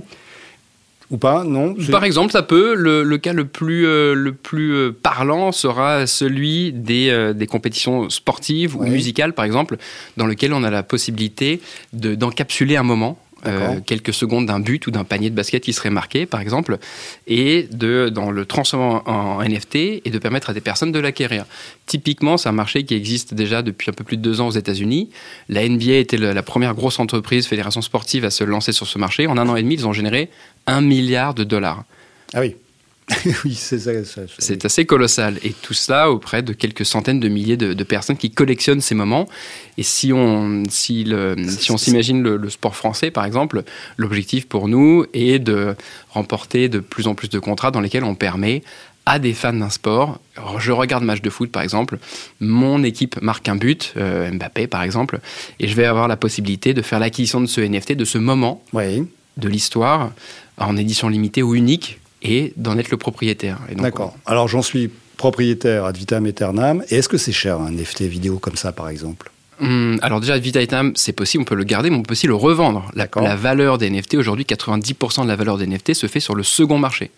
Ou 1.10 1.18
pas 1.18 1.44
Non 1.44 1.74
Par 1.90 2.04
exemple, 2.04 2.32
ça 2.32 2.42
peut. 2.42 2.74
Le, 2.74 3.16
cas 3.18 3.32
le 3.32 3.44
plus, 3.44 3.86
euh, 3.86 4.14
le 4.14 4.32
plus 4.32 4.74
euh, 4.74 4.92
parlant 4.92 5.52
sera 5.52 6.06
celui 6.06 6.72
des, 6.72 7.10
euh, 7.10 7.32
des 7.32 7.46
compétitions 7.46 8.08
sportives 8.10 8.76
ou 8.76 8.84
musicales, 8.84 9.32
par 9.32 9.44
exemple, 9.44 9.76
dans 10.16 10.26
lequel 10.26 10.52
on 10.52 10.64
a 10.64 10.70
la 10.70 10.82
possibilité 10.82 11.60
d'encapsuler 11.92 12.76
un 12.76 12.82
moment 12.82 13.18
euh, 13.46 13.80
quelques 13.84 14.14
secondes 14.14 14.46
d'un 14.46 14.60
but 14.60 14.86
ou 14.86 14.90
d'un 14.90 15.04
panier 15.04 15.30
de 15.30 15.34
basket 15.34 15.62
qui 15.62 15.72
serait 15.72 15.90
marqué, 15.90 16.26
par 16.26 16.40
exemple, 16.40 16.78
et 17.26 17.68
de 17.70 18.08
dans 18.08 18.30
le 18.30 18.46
transformer 18.46 19.00
en, 19.06 19.42
NFT 19.42 19.76
et 20.04 20.10
de 20.10 20.18
permettre 20.18 20.50
à 20.50 20.54
des 20.54 20.60
personnes 20.60 20.92
de 20.92 20.98
l'acquérir. 20.98 21.44
Typiquement, 21.86 22.36
c'est 22.36 22.48
un 22.48 22.52
marché 22.52 22.84
qui 22.84 22.94
existe 22.94 23.34
déjà 23.34 23.62
depuis 23.62 23.90
un 23.90 23.92
peu 23.92 24.04
plus 24.04 24.16
de 24.16 24.22
deux 24.22 24.40
ans 24.40 24.48
aux 24.48 24.52
États-Unis. 24.52 25.10
La 25.48 25.68
NBA 25.68 25.94
était 25.94 26.16
la 26.16 26.42
première 26.42 26.74
grosse 26.74 26.98
entreprise, 26.98 27.46
fédération 27.46 27.82
sportive, 27.82 28.24
à 28.24 28.30
se 28.30 28.44
lancer 28.44 28.72
sur 28.72 28.86
ce 28.86 28.98
marché. 28.98 29.26
En 29.26 29.36
un 29.36 29.48
an 29.48 29.56
et 29.56 29.62
demi, 29.62 29.74
ils 29.74 29.86
ont 29.86 29.92
généré 29.92 30.30
un 30.66 30.80
milliard 30.80 31.34
de 31.34 31.44
dollars. 31.44 31.84
Ah 32.32 32.40
oui. 32.40 32.56
oui, 33.44 33.54
c'est 33.54 34.64
assez 34.64 34.86
colossal. 34.86 35.38
Et 35.42 35.50
tout 35.50 35.74
cela 35.74 36.10
auprès 36.10 36.42
de 36.42 36.52
quelques 36.54 36.86
centaines 36.86 37.20
de 37.20 37.28
milliers 37.28 37.56
de, 37.56 37.84
personnes 37.84 38.16
qui 38.16 38.30
collectionnent 38.30 38.80
ces 38.80 38.94
moments. 38.94 39.28
Et 39.76 39.82
si 39.82 40.12
on 40.12 40.62
si 40.70 41.04
le, 41.04 41.36
si 41.48 41.70
on 41.70 41.76
s'imagine 41.76 42.22
le, 42.22 42.48
sport 42.48 42.74
français, 42.74 43.10
par 43.10 43.26
exemple, 43.26 43.62
l'objectif 43.98 44.46
pour 44.46 44.68
nous 44.68 45.04
est 45.12 45.38
de 45.38 45.74
remporter 46.10 46.68
de 46.68 46.78
plus 46.80 47.06
en 47.06 47.14
plus 47.14 47.28
de 47.28 47.38
contrats 47.38 47.70
dans 47.70 47.80
lesquels 47.80 48.04
on 48.04 48.14
permet 48.14 48.62
à 49.06 49.18
des 49.18 49.34
fans 49.34 49.52
d'un 49.52 49.68
sport. 49.68 50.18
je 50.58 50.72
regarde 50.72 51.04
match 51.04 51.20
de 51.20 51.28
foot, 51.28 51.52
par 51.52 51.62
exemple. 51.62 51.98
Mon 52.40 52.82
équipe 52.82 53.20
marque 53.20 53.46
un 53.50 53.56
but, 53.56 53.92
euh, 53.98 54.30
Mbappé, 54.30 54.66
par 54.66 54.82
exemple, 54.82 55.20
et 55.60 55.68
je 55.68 55.74
vais 55.74 55.84
avoir 55.84 56.08
la 56.08 56.16
possibilité 56.16 56.72
de 56.72 56.80
faire 56.80 57.00
l'acquisition 57.00 57.42
de 57.42 57.46
ce 57.46 57.60
NFT, 57.60 57.92
de 57.92 58.06
ce 58.06 58.16
moment 58.16 58.62
de 58.72 59.48
l'histoire, 59.48 60.12
en 60.56 60.76
édition 60.78 61.08
limitée 61.08 61.42
ou 61.42 61.54
unique, 61.54 61.98
et 62.24 62.52
d'en 62.56 62.78
être 62.78 62.90
le 62.90 62.96
propriétaire. 62.96 63.58
D'accord. 63.76 64.16
Alors 64.26 64.48
j'en 64.48 64.62
suis 64.62 64.90
propriétaire 65.16 65.84
ad 65.84 65.96
vitam 65.96 66.26
aeternam. 66.26 66.82
Et 66.90 66.96
est-ce 66.96 67.08
que 67.08 67.18
c'est 67.18 67.32
cher 67.32 67.60
un 67.60 67.70
NFT 67.70 68.02
vidéo 68.02 68.38
comme 68.38 68.56
ça, 68.56 68.72
par 68.72 68.88
exemple? 68.88 69.30
Hum, 69.60 69.98
alors 70.02 70.20
déjà, 70.20 70.34
aeternam, 70.34 70.92
c'est 70.96 71.12
possible, 71.12 71.42
on 71.42 71.44
peut 71.44 71.54
le 71.54 71.64
garder, 71.64 71.90
mais 71.90 71.96
on 71.96 72.02
peut 72.02 72.12
aussi 72.12 72.26
le 72.26 72.34
revendre. 72.34 72.90
La, 72.94 73.08
la 73.16 73.36
valeur 73.36 73.78
des 73.78 73.88
NFT, 73.88 74.14
aujourd'hui, 74.14 74.44
90% 74.44 75.22
de 75.22 75.28
la 75.28 75.36
valeur 75.36 75.58
des 75.58 75.66
NFT 75.66 75.94
se 75.94 76.06
fait 76.08 76.20
sur 76.20 76.34
le 76.34 76.42
second 76.42 76.78
marché. 76.78 77.10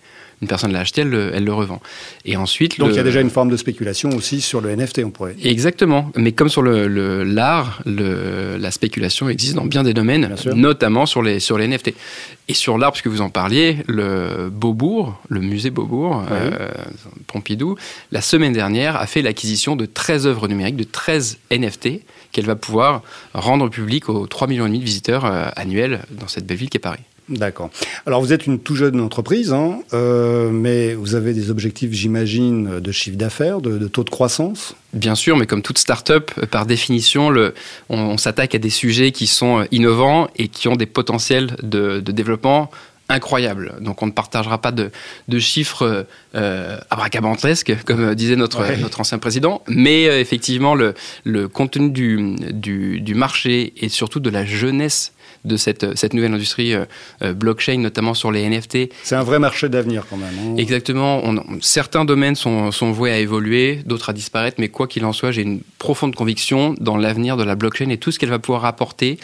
Une 0.43 0.49
personne 0.49 0.73
l'a 0.73 0.81
acheté, 0.81 1.01
elle 1.01 1.09
le, 1.09 1.31
elle 1.35 1.45
le 1.45 1.53
revend. 1.55 1.81
Et 2.27 2.37
ensuite, 2.37 2.79
Donc 2.79 2.89
le- 2.89 2.95
il 2.95 2.97
y 2.97 3.01
a 3.01 3.05
déjà 3.05 3.21
une 3.23 3.31
forme 3.31 3.51
de 3.51 3.57
spéculation 3.57 4.11
aussi 4.11 4.41
sur 4.43 4.61
le 4.61 4.71
NFT, 4.71 5.01
on 5.05 5.11
pourrait. 5.11 5.35
Exactement. 5.43 6.11
Mais 6.17 6.33
comme 6.33 6.49
sur 6.51 6.63
le 6.63 7.25
l'art, 7.25 7.81
la 7.87 8.71
spéculation 8.71 9.29
existe 9.29 9.55
dans 9.55 9.65
bien 9.65 9.83
des 9.83 9.95
domaines, 9.95 10.35
Bien 10.45 10.55
notamment 10.55 11.07
sur 11.07 11.23
les, 11.23 11.41
sur 11.41 11.57
les 11.59 11.67
NFT. 11.69 11.95
Et 12.49 12.55
sur 12.55 12.79
l'art, 12.79 12.93
puisque 12.93 13.09
vous 13.09 13.23
en 13.23 13.29
parliez, 13.31 13.79
le 13.89 14.49
Beaubourg, 14.53 15.21
le 15.29 15.41
musée 15.41 15.71
Beaubourg, 15.71 16.23
Oui. 16.31 16.37
euh, 16.37 16.69
Pompidou, 17.27 17.77
la 18.13 18.21
semaine 18.21 18.53
dernière 18.53 18.97
a 18.97 19.07
fait 19.07 19.23
l'acquisition 19.23 19.75
de 19.75 19.85
13 19.87 20.27
œuvres 20.27 20.47
numériques, 20.49 20.77
de 20.77 20.85
13 20.85 21.39
NFT, 21.51 22.03
qu'elle 22.33 22.47
va 22.47 22.55
pouvoir 22.57 23.03
rendre 23.35 23.69
public 23.69 24.09
aux 24.09 24.27
3 24.27 24.47
millions 24.49 24.65
et 24.67 24.69
demi 24.69 24.79
de 24.81 24.85
visiteurs 24.85 25.25
euh, 25.25 25.47
annuels 25.57 26.03
dans 26.11 26.29
cette 26.29 26.47
belle 26.47 26.59
ville 26.59 26.69
qu'est 26.71 26.79
Paris. 26.79 27.01
D'accord. 27.29 27.71
Alors 28.07 28.21
vous 28.21 28.33
êtes 28.33 28.47
une 28.47 28.61
tout 28.61 28.77
jeune 28.77 29.01
entreprise, 29.01 29.53
hein, 29.53 29.81
euh, 29.95 30.51
mais 30.51 30.95
vous 30.95 31.17
avez 31.17 31.35
des 31.35 31.51
objectifs, 31.51 31.93
j'imagine, 31.93 32.79
de 32.79 32.93
chiffre 32.93 33.17
d'affaires, 33.17 33.61
de, 33.61 33.79
de 33.79 33.89
taux 33.89 34.05
de 34.05 34.11
croissance? 34.11 34.77
Bien 34.93 35.17
sûr, 35.17 35.37
mais 35.37 35.47
comme 35.47 35.63
toute 35.63 35.79
start-up, 35.79 36.31
euh, 36.39 36.47
par 36.47 36.67
définition, 36.67 37.29
le, 37.31 37.53
on, 37.89 37.99
on 37.99 38.17
s'attaque 38.17 38.55
à 38.55 38.59
des 38.59 38.71
sujets 38.71 39.11
qui 39.11 39.27
sont 39.27 39.61
euh, 39.61 39.65
innovants 39.73 40.29
et 40.37 40.47
qui 40.47 40.69
ont 40.69 40.77
des 40.77 40.87
potentiels 40.87 41.57
de, 41.65 41.99
de 41.99 42.13
développement 42.13 42.71
incroyables. 43.09 43.75
Donc 43.81 44.03
on 44.03 44.07
ne 44.07 44.13
partagera 44.13 44.61
pas 44.61 44.73
de, 44.73 44.91
de 45.29 45.39
chiffres 45.39 46.07
euh, 46.35 46.79
abracabantesques, 46.91 47.77
comme 47.85 48.15
disait 48.15 48.37
notre, 48.37 48.61
Ouais. 48.61 48.77
notre 48.79 49.01
ancien 49.01 49.19
président, 49.19 49.63
mais 49.69 50.09
euh, 50.09 50.21
effectivement, 50.21 50.75
le, 50.75 50.95
le 51.25 51.47
contenu 51.49 51.91
du, 51.91 52.37
du, 52.53 53.01
du 53.01 53.15
marché 53.15 53.73
et 53.77 53.89
surtout 53.89 54.19
de 54.21 54.31
la 54.31 54.45
jeunesse 54.45 55.13
de 55.47 55.57
cette, 55.57 55.97
cette 55.97 56.13
nouvelle 56.13 56.35
industrie 56.35 56.75
euh, 56.75 56.85
euh, 57.23 57.33
blockchain, 57.33 57.79
notamment 57.79 58.15
sur 58.15 58.31
les 58.33 58.49
NFT, 58.49 58.91
C'est 59.03 59.15
un 59.15 59.23
vrai 59.23 59.39
marché 59.39 59.69
d'avenir 59.69 60.05
quand 60.11 60.17
même. 60.17 60.29
hein. 60.39 60.55
Exactement. 60.59 61.21
On- 61.25 61.43
certains 61.61 62.05
domaines 62.05 62.35
sont, 62.35 62.71
sont 62.73 62.93
voués 62.93 63.13
à 63.13 63.19
évoluer, 63.19 63.81
d'autres 63.87 64.11
à 64.11 64.13
disparaître, 64.13 64.57
mais 64.61 64.69
quoi 64.69 64.87
qu'il 64.87 65.05
en 65.05 65.13
soit, 65.13 65.31
j'ai 65.33 65.43
une 65.43 65.61
profonde 65.79 66.15
conviction 66.15 66.75
dans 66.81 66.97
l'avenir 66.97 67.37
de 67.37 67.45
la 67.45 67.55
blockchain 67.55 67.89
et 67.91 67.97
tout 67.99 68.11
ce 68.13 68.19
qu'elle 68.19 68.31
va 68.31 68.39
pouvoir 68.39 68.65
apporter 68.65 69.19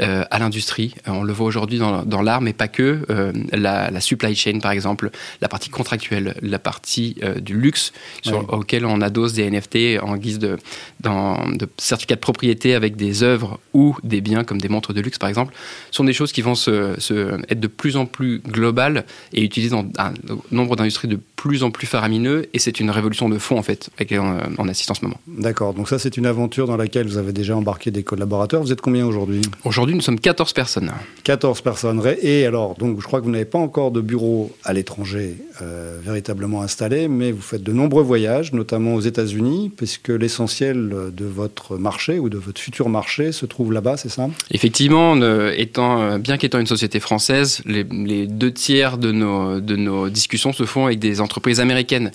euh, 0.00 0.24
à 0.30 0.38
l'industrie. 0.38 0.94
Euh, 1.08 1.12
On 1.12 1.22
le 1.22 1.32
voit 1.32 1.46
aujourd'hui 1.46 1.78
dans, 1.78 2.04
dans 2.04 2.22
l'art, 2.22 2.40
mais 2.40 2.52
pas 2.52 2.68
que. 2.68 3.00
Euh, 3.10 3.32
la, 3.52 3.90
la 3.90 4.00
supply 4.00 4.34
chain, 4.34 4.58
par 4.60 4.70
exemple, 4.72 5.10
la 5.40 5.48
partie 5.48 5.70
contractuelle, 5.70 6.34
la 6.42 6.58
partie 6.58 7.16
euh, 7.22 7.40
du 7.40 7.58
luxe, 7.58 7.92
sur, 8.22 8.52
auquel 8.52 8.84
on 8.86 9.00
adosse 9.00 9.32
des 9.34 9.50
NFT 9.50 10.02
en 10.02 10.16
guise 10.16 10.38
de, 10.38 10.56
dans, 11.00 11.48
de 11.48 11.68
certificat 11.78 12.14
de 12.16 12.20
propriété 12.20 12.74
avec 12.74 12.96
des 12.96 13.22
œuvres 13.22 13.58
ou 13.74 13.96
des 14.02 14.20
biens 14.20 14.44
comme 14.44 14.60
des 14.60 14.68
montres 14.68 14.92
de 14.92 15.00
luxe, 15.00 15.18
par 15.18 15.28
exemple, 15.28 15.54
sont 15.90 16.04
des 16.04 16.12
choses 16.12 16.32
qui 16.32 16.42
vont 16.42 16.54
se, 16.54 16.94
se- 16.98 17.38
être 17.50 17.60
de 17.60 17.66
plus 17.66 17.96
en 17.96 18.06
plus 18.06 18.40
globales 18.40 19.04
et 19.32 19.42
utilisées 19.42 19.70
dans 19.74 19.86
un 19.98 20.12
nombre 20.50 20.76
d'industries 20.76 21.08
de 21.08 21.18
plus 21.36 21.62
en 21.62 21.70
plus 21.70 21.86
faramineux. 21.86 22.48
Et 22.54 22.58
c'est 22.58 22.80
une 22.80 22.90
révolution 22.90 23.28
de 23.28 23.38
fond, 23.38 23.58
en 23.58 23.62
fait, 23.62 23.90
avec 23.96 24.10
laquelle 24.10 24.20
on, 24.20 24.38
on 24.64 24.68
assiste 24.68 24.90
en 24.90 24.94
ce 24.94 25.04
moment. 25.04 25.18
D'accord. 25.26 25.74
Donc 25.74 25.88
ça, 25.88 25.98
c'est 25.98 26.16
une 26.16 26.26
aventure 26.26 26.66
dans 26.66 26.76
laquelle 26.76 27.06
vous 27.06 27.16
avez 27.18 27.32
déjà 27.32 27.56
embarqué 27.56 27.90
des 27.90 28.02
collaborateurs. 28.02 28.62
Vous 28.62 28.72
êtes 28.72 28.80
combien 28.80 29.06
aujourd'hui? 29.06 29.42
Aujourd'hui, 29.64 29.89
nous 29.94 30.00
sommes 30.00 30.20
14 30.20 30.52
personnes. 30.52 30.90
14 31.24 31.60
personnes. 31.60 32.02
Et 32.22 32.46
alors, 32.46 32.74
donc, 32.76 33.00
je 33.00 33.06
crois 33.06 33.20
que 33.20 33.24
vous 33.24 33.30
n'avez 33.30 33.44
pas 33.44 33.58
encore 33.58 33.90
de 33.90 34.00
bureau 34.00 34.50
à 34.64 34.72
l'étranger 34.72 35.36
euh, 35.62 35.98
véritablement 36.02 36.62
installé, 36.62 37.08
mais 37.08 37.32
vous 37.32 37.40
faites 37.42 37.62
de 37.62 37.72
nombreux 37.72 38.02
voyages, 38.02 38.52
notamment 38.52 38.94
aux 38.94 39.00
États-Unis, 39.00 39.70
puisque 39.76 40.08
l'essentiel 40.08 40.88
de 41.12 41.24
votre 41.24 41.76
marché 41.76 42.18
ou 42.18 42.28
de 42.28 42.38
votre 42.38 42.60
futur 42.60 42.88
marché 42.88 43.32
se 43.32 43.46
trouve 43.46 43.72
là-bas, 43.72 43.96
c'est 43.96 44.08
ça? 44.08 44.28
Effectivement, 44.50 45.16
ne- 45.16 45.52
étant, 45.56 46.00
euh, 46.00 46.18
bien 46.18 46.36
qu'étant 46.38 46.58
une 46.58 46.66
société 46.66 47.00
française, 47.00 47.62
les, 47.66 47.84
les 47.84 48.26
deux 48.26 48.52
tiers 48.52 48.98
de 48.98 49.12
nos, 49.12 49.60
de 49.60 49.76
nos 49.76 50.08
discussions 50.08 50.52
se 50.52 50.64
font 50.64 50.86
avec 50.86 50.98
des 50.98 51.20
entreprises 51.20 51.60
américaines. 51.60 52.10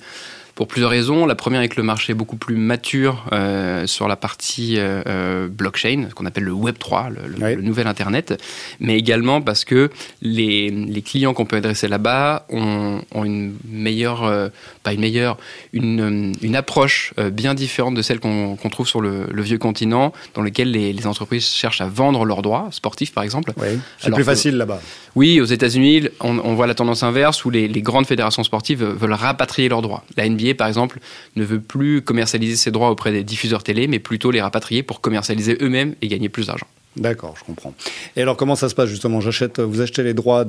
Pour 0.56 0.66
plusieurs 0.68 0.90
raisons. 0.90 1.26
La 1.26 1.34
première 1.34 1.60
est 1.60 1.68
que 1.68 1.76
le 1.76 1.82
marché 1.82 2.12
est 2.12 2.14
beaucoup 2.14 2.36
plus 2.36 2.56
mature 2.56 3.26
euh, 3.32 3.86
sur 3.86 4.08
la 4.08 4.16
partie 4.16 4.78
euh, 4.78 5.02
euh, 5.06 5.48
blockchain, 5.48 6.06
ce 6.08 6.14
qu'on 6.14 6.24
appelle 6.26 6.44
le 6.44 6.52
Web 6.52 6.76
3, 6.78 7.10
le, 7.10 7.28
le- 7.28 7.44
Oui. 7.44 7.54
le 7.56 7.60
nouvel 7.62 7.86
Internet, 7.86 8.42
mais 8.80 8.96
également 8.98 9.42
parce 9.42 9.66
que 9.66 9.90
les, 10.22 10.70
les 10.70 11.02
clients 11.02 11.34
qu'on 11.34 11.44
peut 11.44 11.56
adresser 11.56 11.88
là-bas 11.88 12.46
ont, 12.48 13.02
ont 13.14 13.24
une 13.24 13.54
meilleure, 13.70 14.24
euh, 14.24 14.48
pas 14.82 14.94
une 14.94 15.00
meilleure, 15.02 15.36
une, 15.74 16.32
une 16.40 16.56
approche 16.56 17.12
bien 17.32 17.52
différente 17.54 17.94
de 17.94 18.00
celle 18.02 18.18
qu'on 18.18 18.56
trouve 18.70 18.88
sur 18.88 19.02
le, 19.02 19.26
le 19.30 19.42
vieux 19.42 19.58
continent, 19.58 20.12
dans 20.34 20.40
lequel 20.42 20.70
les, 20.70 20.94
les 20.94 21.06
entreprises 21.06 21.46
cherchent 21.48 21.82
à 21.82 21.86
vendre 21.86 22.24
leurs 22.24 22.40
droits 22.40 22.68
sportifs, 22.70 23.12
par 23.12 23.24
exemple. 23.24 23.52
Oui. 23.58 23.78
C'est 23.98 24.08
plus 24.10 24.22
que- 24.22 24.30
facile 24.30 24.56
là-bas. 24.56 24.80
Oui, 25.16 25.40
aux 25.40 25.44
États-Unis, 25.46 26.08
on, 26.20 26.38
on 26.38 26.54
voit 26.54 26.66
la 26.66 26.74
tendance 26.74 27.02
inverse 27.02 27.44
où 27.44 27.50
les, 27.50 27.68
les 27.68 27.82
grandes 27.82 28.06
fédérations 28.06 28.42
sportives 28.44 28.82
veulent 28.84 29.12
rapatrier 29.14 29.68
leurs 29.68 29.80
droits. 29.82 30.04
La 30.16 30.28
NBA, 30.28 30.45
par 30.54 30.68
exemple, 30.68 30.98
ne 31.36 31.44
veut 31.44 31.60
plus 31.60 32.02
commercialiser 32.02 32.56
ses 32.56 32.70
droits 32.70 32.90
auprès 32.90 33.12
des 33.12 33.24
diffuseurs 33.24 33.62
télé, 33.62 33.86
mais 33.86 33.98
plutôt 33.98 34.30
les 34.30 34.40
rapatrier 34.40 34.82
pour 34.82 35.00
commercialiser 35.00 35.56
eux-mêmes 35.60 35.94
et 36.02 36.08
gagner 36.08 36.28
plus 36.28 36.46
d'argent. 36.48 36.66
D'accord, 36.96 37.34
je 37.38 37.44
comprends. 37.44 37.74
Et 38.16 38.22
alors, 38.22 38.38
comment 38.38 38.56
ça 38.56 38.70
se 38.70 38.74
passe 38.74 38.88
justement? 38.88 39.20
J'achète, 39.20 39.60
Vous 39.60 39.82
achetez 39.82 40.02
les 40.02 40.14
droits 40.14 40.46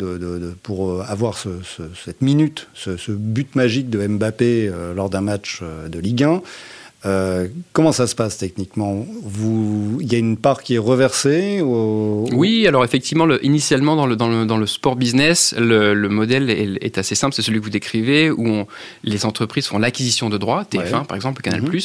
pour 0.63 0.89
euh, 0.89 1.03
avoir 1.05 1.37
ce- 1.37 1.49
ce- 1.63 1.83
cette 2.05 2.21
minute, 2.21 2.67
ce, 2.73 2.95
ce 2.95 3.11
but 3.11 3.53
magique 3.55 3.89
de 3.89 4.07
Mbappé 4.07 4.69
euh, 4.69 4.93
lors 4.93 5.09
d'un 5.09 5.19
match 5.19 5.59
euh, 5.61 5.89
de 5.89 5.99
Ligue 5.99 6.23
1. 6.23 6.41
Euh, 7.05 7.47
comment 7.73 7.91
ça 7.91 8.07
se 8.07 8.15
passe 8.15 8.37
techniquement 8.37 9.05
Vous, 9.23 9.99
Il 10.01 10.11
y 10.11 10.15
a 10.15 10.17
une 10.17 10.35
part 10.35 10.63
qui 10.63 10.75
est 10.75 10.79
reversée 10.79 11.61
Oui, 11.61 12.65
alors 12.67 12.83
effectivement, 12.83 13.25
le- 13.25 13.43
initialement 13.45 13.95
dans 13.95 14.07
le, 14.07 14.15
dans, 14.15 14.27
le, 14.29 14.45
dans 14.45 14.57
le 14.57 14.65
sport 14.65 14.95
business, 14.95 15.53
le, 15.57 15.93
le 15.93 16.09
modèle 16.09 16.49
est, 16.49 16.77
est 16.83 16.97
assez 16.97 17.13
simple, 17.15 17.35
c'est 17.35 17.43
celui 17.43 17.59
que 17.59 17.63
vous 17.63 17.69
décrivez, 17.69 18.31
où 18.31 18.47
on- 18.47 18.67
les 19.03 19.25
entreprises 19.25 19.67
font 19.67 19.77
l'acquisition 19.77 20.29
de 20.29 20.37
droits, 20.37 20.65
TF1 20.65 20.99
Ouais. 21.01 21.05
par 21.07 21.15
exemple, 21.15 21.41
Canal+, 21.43 21.61
Mhm. 21.61 21.79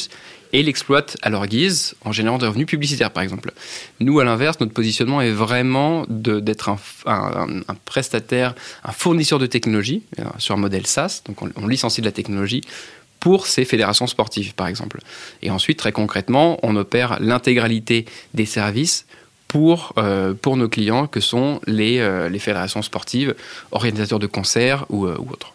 et 0.51 0.63
l'exploitent 0.63 1.15
à 1.21 1.29
leur 1.29 1.45
guise 1.47 1.93
en 2.05 2.11
générant 2.11 2.39
des 2.39 2.47
revenus 2.47 2.67
publicitaires 2.67 3.11
par 3.11 3.21
exemple. 3.23 3.51
Nous, 3.99 4.19
à 4.19 4.23
l'inverse, 4.23 4.59
notre 4.59 4.73
positionnement 4.73 5.21
est 5.21 5.31
vraiment 5.31 6.05
d'être 6.09 6.69
un, 6.69 6.77
un- 7.05 7.61
un 7.67 7.75
prestataire, 7.85 8.55
un 8.83 8.91
fournisseur 8.91 9.37
de 9.37 9.45
technologie 9.45 10.01
euh, 10.19 10.23
sur 10.39 10.55
un 10.55 10.59
modèle 10.59 10.87
SaaS, 10.87 11.21
donc 11.27 11.41
on, 11.43 11.49
on 11.55 11.67
licencie 11.67 12.01
de 12.01 12.05
la 12.07 12.11
technologie 12.11 12.61
pour 13.23 13.47
ces 13.47 13.63
fédérations 13.63 14.05
sportives, 14.05 14.53
par 14.53 14.67
exemple. 14.67 14.99
Et 15.41 15.49
ensuite, 15.49 15.79
très 15.79 15.93
concrètement, 15.93 16.59
on 16.61 16.75
opère 16.75 17.19
l'intégralité 17.21 18.03
des 18.33 18.45
services 18.45 19.05
pour, 19.47 19.93
euh, 19.97 20.33
nos 20.45 20.67
clients, 20.67 21.07
que 21.07 21.21
sont 21.21 21.61
les, 21.65 21.99
euh, 21.99 22.27
les 22.27 22.39
fédérations 22.39 22.81
sportives, 22.81 23.33
organisateurs 23.71 24.19
de 24.19 24.27
concerts 24.27 24.85
ou, 24.89 25.05
euh, 25.05 25.15
ou 25.17 25.31
autres. 25.31 25.53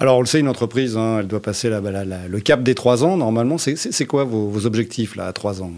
Alors, 0.00 0.18
on 0.18 0.20
le 0.20 0.26
sait, 0.26 0.40
une 0.40 0.48
entreprise, 0.48 0.96
hein, 0.96 1.18
elle 1.20 1.26
doit 1.26 1.40
passer 1.42 1.68
la- 1.70 1.80
la- 1.80 2.04
la- 2.04 2.28
le 2.28 2.40
cap 2.40 2.62
des 2.62 2.74
trois 2.74 3.04
ans, 3.04 3.16
normalement. 3.16 3.58
C'est- 3.58 4.06
quoi 4.06 4.24
vos, 4.24 4.48
vos 4.48 4.66
objectifs 4.66 5.16
là, 5.16 5.26
à 5.26 5.32
trois 5.32 5.62
ans 5.62 5.72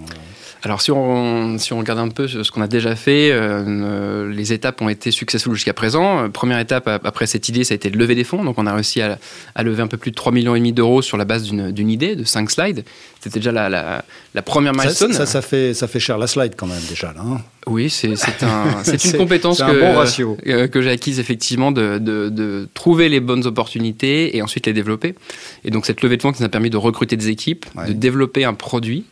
Alors 0.62 0.80
si 0.80 0.90
on, 0.90 1.59
si 1.59 1.73
on 1.73 1.78
regarde 1.78 1.99
un 2.00 2.09
peu 2.09 2.26
ce 2.26 2.50
qu'on 2.50 2.62
a 2.62 2.66
déjà 2.66 2.97
fait, 2.97 3.30
euh, 3.30 3.62
euh, 3.66 4.33
les 4.33 4.52
étapes 4.52 4.80
ont 4.83 4.88
été 4.88 5.11
successful 5.11 5.54
jusqu'à 5.54 5.75
présent. 5.75 6.25
Euh, 6.25 6.28
Première 6.28 6.59
étape 6.59 6.88
ap- 6.88 7.06
après 7.06 7.26
cette 7.26 7.49
idée, 7.49 7.62
ça 7.62 7.75
a 7.75 7.76
été 7.76 7.90
de 7.90 7.97
lever 7.99 8.14
des 8.14 8.25
fonds. 8.25 8.42
Donc 8.42 8.59
on 8.59 8.66
a 8.66 8.73
réussi 8.75 9.00
à, 9.00 9.18
à 9.54 9.62
lever 9.62 9.83
un 9.83 9.87
peu 9.87 9.97
plus 9.97 10.11
de 10.11 10.16
3 10.16 10.33
millions 10.33 10.56
d'euros 10.73 11.02
sur 11.02 11.16
la 11.18 11.25
base 11.25 11.42
d'une 11.45 11.90
idée 11.90 12.16
de 12.16 12.25
5 12.25 12.50
slides. 12.50 12.85
C'était 13.21 13.38
déjà 13.38 13.52
la, 13.52 13.68
la, 13.68 14.04
la 14.35 14.42
première 14.42 14.75
ça, 14.75 14.83
milestone. 14.83 15.12
ça, 15.12 15.26
ça 15.26 15.42
fait, 15.42 15.73
ça 15.75 15.87
fait 15.87 16.00
cher 16.00 16.18
la 16.18 16.26
slide 16.26 16.54
quand 16.56 16.66
même 16.66 16.83
déjà. 16.88 17.12
Là, 17.12 17.21
hein. 17.25 17.40
Oui, 17.69 17.91
c'est 17.91 18.15
c'est 18.17 18.43
un- 18.45 18.81
c'est 18.85 19.05
une 19.05 19.17
compétence 19.19 19.61
un 19.61 19.73
que, 19.73 19.81
bon 19.81 19.95
ratio. 19.95 20.37
euh, 20.47 20.69
que 20.69 20.81
j'ai 20.83 20.91
acquise 20.91 21.19
effectivement 21.19 21.73
de, 21.73 21.99
de- 21.99 22.29
de 22.29 22.69
trouver 22.75 23.09
les 23.09 23.21
bonnes 23.21 23.45
opportunités 23.47 24.37
et 24.37 24.43
ensuite 24.43 24.67
les 24.67 24.73
développer. 24.73 25.15
Et 25.65 25.71
donc 25.71 25.85
cette 25.87 26.01
levée 26.03 26.17
de 26.17 26.23
fonds 26.23 26.33
qui 26.33 26.41
nous 26.43 26.47
a 26.47 26.51
permis 26.51 26.71
de 26.71 26.77
recruter 26.77 27.17
des 27.17 27.29
équipes, 27.29 27.67
Ouais. 27.77 27.89
de 27.89 27.93
développer 27.93 28.45
un 28.45 28.55
produit 28.55 29.05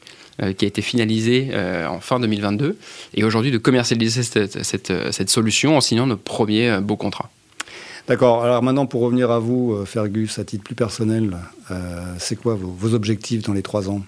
euh, 0.43 0.53
qui 0.53 0.65
a 0.65 0.69
été 0.69 0.83
finalisé 0.83 1.49
euh, 1.53 1.87
en 1.89 2.01
fin 2.01 2.21
2022 2.21 2.77
et 3.15 3.25
aujourd'hui 3.25 3.51
de 3.51 3.59
commercialiser 3.59 4.23
cette, 4.23 4.63
cette, 4.63 4.93
cette 5.13 5.31
solution 5.31 5.77
en 5.77 5.81
signant 5.81 6.07
nos 6.07 6.17
premiers 6.17 6.71
euh, 6.71 6.81
beaux 6.81 6.97
contrats. 6.97 7.31
D'accord. 8.07 8.45
Alors 8.45 8.63
maintenant, 8.63 8.85
pour 8.87 9.01
revenir 9.01 9.31
à 9.31 9.39
vous, 9.39 9.75
Fergus, 9.87 10.39
à 10.39 10.45
titre 10.45 10.63
plus 10.63 10.75
personnel, 10.75 11.39
c'est 12.19 12.37
quoi 12.37 12.55
vos, 12.55 12.69
vos 12.69 12.93
objectifs 12.93 13.43
dans 13.45 13.55
les 13.55 13.63
trois 13.63 13.89
ans? 13.89 14.03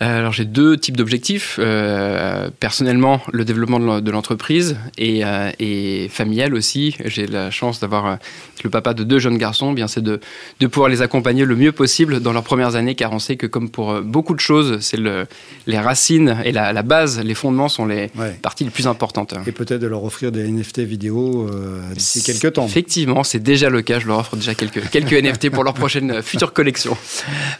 Alors 0.00 0.32
j'ai 0.32 0.44
deux 0.44 0.76
types 0.76 0.96
d'objectifs. 0.96 1.56
Euh, 1.60 2.50
personnellement, 2.58 3.20
le 3.32 3.44
développement 3.44 3.78
de 3.78 3.84
l'en- 3.84 4.00
de 4.00 4.10
l'entreprise 4.10 4.76
et, 4.98 5.24
euh, 5.24 5.50
et 5.60 6.08
familial 6.10 6.52
aussi. 6.54 6.96
J'ai 7.04 7.26
la 7.28 7.50
chance 7.52 7.78
d'avoir 7.78 8.06
euh, 8.06 8.16
le 8.64 8.70
papa 8.70 8.92
de 8.92 9.04
deux 9.04 9.20
jeunes 9.20 9.38
garçons. 9.38 9.70
Eh 9.70 9.74
Bien, 9.74 9.86
c'est 9.86 10.02
de, 10.02 10.18
de 10.58 10.66
pouvoir 10.66 10.88
les 10.88 11.00
accompagner 11.00 11.44
le 11.44 11.54
mieux 11.54 11.70
possible 11.70 12.18
dans 12.20 12.32
leurs 12.32 12.42
premières 12.42 12.74
années, 12.74 12.96
car 12.96 13.12
on 13.12 13.20
sait 13.20 13.36
que 13.36 13.46
comme 13.46 13.70
pour 13.70 13.92
euh, 13.92 14.00
beaucoup 14.02 14.34
de 14.34 14.40
choses, 14.40 14.78
c'est 14.80 14.96
le, 14.96 15.26
les 15.68 15.78
racines 15.78 16.38
et 16.44 16.50
la, 16.50 16.72
la 16.72 16.82
base, 16.82 17.20
les 17.20 17.34
fondements 17.34 17.68
sont 17.68 17.86
les 17.86 18.10
Ouais. 18.16 18.36
parties 18.42 18.64
les 18.64 18.70
plus 18.70 18.88
importantes. 18.88 19.34
Et 19.46 19.52
peut-être 19.52 19.80
de 19.80 19.86
leur 19.86 20.02
offrir 20.04 20.32
des 20.32 20.42
NFT 20.50 20.80
vidéo 20.80 21.48
euh, 21.50 21.80
d'ici 21.94 22.22
quelques 22.22 22.54
temps. 22.54 22.66
Effectivement, 22.66 23.22
c'est 23.22 23.38
déjà 23.42 23.70
le 23.70 23.80
cas. 23.80 24.00
Je 24.00 24.08
leur 24.08 24.18
offre 24.18 24.34
déjà 24.36 24.54
quelques, 24.56 24.90
quelques 24.90 25.12
NFT 25.12 25.50
pour 25.50 25.62
leur 25.64 25.74
prochaine 25.74 26.10
euh, 26.10 26.22
future 26.22 26.52
collection. 26.52 26.96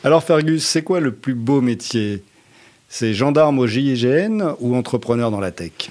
Alors 0.03 0.23
Fergus, 0.25 0.65
c'est 0.65 0.83
quoi 0.83 0.99
le 1.01 1.13
plus 1.13 1.35
beau 1.35 1.61
métier? 1.61 2.23
C'est 2.97 3.13
gendarme 3.13 3.59
au 3.59 3.67
GIGN 3.67 4.55
ou 4.61 4.77
entrepreneur 4.77 5.33
dans 5.33 5.41
la 5.41 5.51
tech 5.51 5.91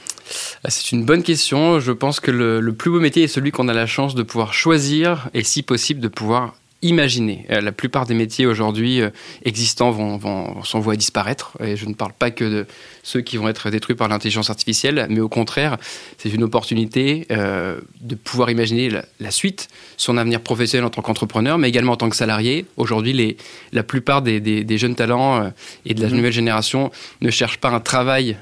ah, 0.63 0.69
C'est 0.69 0.93
une 0.93 1.03
bonne 1.03 1.21
question. 1.21 1.81
Je 1.81 1.91
pense 1.91 2.21
que 2.21 2.31
le 2.31 2.71
plus 2.71 2.89
beau 2.91 3.01
métier 3.01 3.23
est 3.23 3.27
celui 3.27 3.51
qu'on 3.51 3.67
a 3.67 3.73
la 3.73 3.87
chance 3.87 4.15
de 4.15 4.23
pouvoir 4.23 4.53
choisir 4.53 5.27
et 5.33 5.43
si 5.43 5.63
possible 5.63 5.99
de 5.99 6.07
pouvoir 6.07 6.55
imaginer. 6.83 7.45
Euh, 7.49 7.61
la 7.61 7.71
plupart 7.71 8.05
des 8.05 8.13
métiers 8.13 8.45
aujourd'hui 8.45 9.01
euh, 9.01 9.09
existants 9.43 9.91
vont, 9.91 10.17
vont, 10.17 10.63
sont 10.63 10.79
voués 10.79 10.93
à 10.93 10.97
disparaître. 10.97 11.57
Et 11.63 11.75
je 11.75 11.85
ne 11.87 11.93
parle 11.93 12.13
pas 12.13 12.29
que 12.29 12.43
de 12.43 12.67
ceux 13.01 13.21
qui 13.21 13.37
vont 13.37 13.47
être 13.47 13.69
détruits 13.69 13.95
par 13.95 14.07
l'intelligence 14.09 14.49
artificielle, 14.49 15.07
mais 15.09 15.21
au 15.21 15.29
contraire, 15.29 15.77
c'est 16.17 16.29
une 16.29 16.43
opportunité 16.43 17.25
euh, 17.31 17.79
de 18.01 18.15
pouvoir 18.15 18.51
imaginer 18.51 18.89
la, 19.19 19.31
suite, 19.31 19.69
son 19.97 20.17
avenir 20.17 20.41
professionnel 20.41 20.85
en 20.85 20.89
tant 20.89 21.01
qu'entrepreneur, 21.01 21.57
mais 21.57 21.69
également 21.69 21.93
en 21.93 21.97
tant 21.97 22.09
que 22.09 22.15
salarié. 22.15 22.65
Aujourd'hui, 22.77 23.37
la 23.71 23.83
plupart 23.83 24.21
des, 24.21 24.39
des, 24.39 24.77
jeunes 24.77 24.95
talents 24.95 25.51
et 25.85 25.93
de 25.93 26.01
la 26.01 26.09
mmh. 26.09 26.15
nouvelle 26.15 26.33
génération 26.33 26.91
ne 27.21 27.29
cherchent 27.29 27.59
pas 27.59 27.69
un 27.69 27.79
travail 27.79 28.37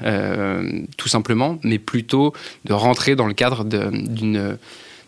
tout 0.97 1.07
simplement, 1.07 1.59
mais 1.63 1.77
plutôt 1.77 2.33
de 2.65 2.73
rentrer 2.73 3.15
dans 3.15 3.27
le 3.27 3.33
cadre 3.33 3.63
d'une 3.65 4.57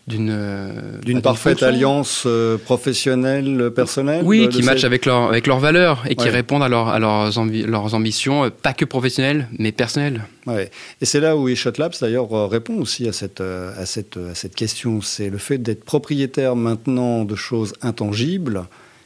d'une 0.06 0.30
euh, 0.30 0.98
d'une 1.00 1.22
parfaite 1.22 1.62
alliance 1.62 2.24
euh, 2.26 2.58
professionnelle 2.58 3.70
personnelle 3.74 4.22
oui 4.24 4.48
qui 4.50 4.62
match 4.62 4.84
avec 4.84 5.06
leur 5.06 5.28
avec 5.28 5.46
leurs 5.46 5.60
valeurs 5.60 6.04
et 6.06 6.14
qui 6.14 6.28
répondent 6.28 6.62
à, 6.62 6.68
leur, 6.68 6.88
à 6.88 6.98
leurs, 6.98 7.30
leurs 7.66 7.94
ambitions 7.94 8.44
euh, 8.44 8.50
pas 8.50 8.74
que 8.74 8.84
professionnelles 8.84 9.48
mais 9.58 9.72
personnelles. 9.72 10.24
Ouais. 10.46 10.70
et 11.00 11.06
c'est 11.06 11.20
là 11.20 11.36
où 11.36 11.48
eShot 11.48 11.72
Labs 11.78 11.94
d'ailleurs 12.00 12.50
répond 12.50 12.78
aussi 12.80 13.08
à 13.08 13.12
cette 13.12 13.40
à 13.40 13.86
cette 13.86 14.18
à 14.18 14.34
cette 14.34 14.54
question. 14.54 15.00
C'est 15.00 15.30
le 15.30 15.38
fait 15.38 15.56
d'être 15.56 15.84
propriétaire 15.84 16.54
maintenant 16.54 17.24
de 17.24 17.34
choses 17.34 17.72
intangibles 17.80 18.64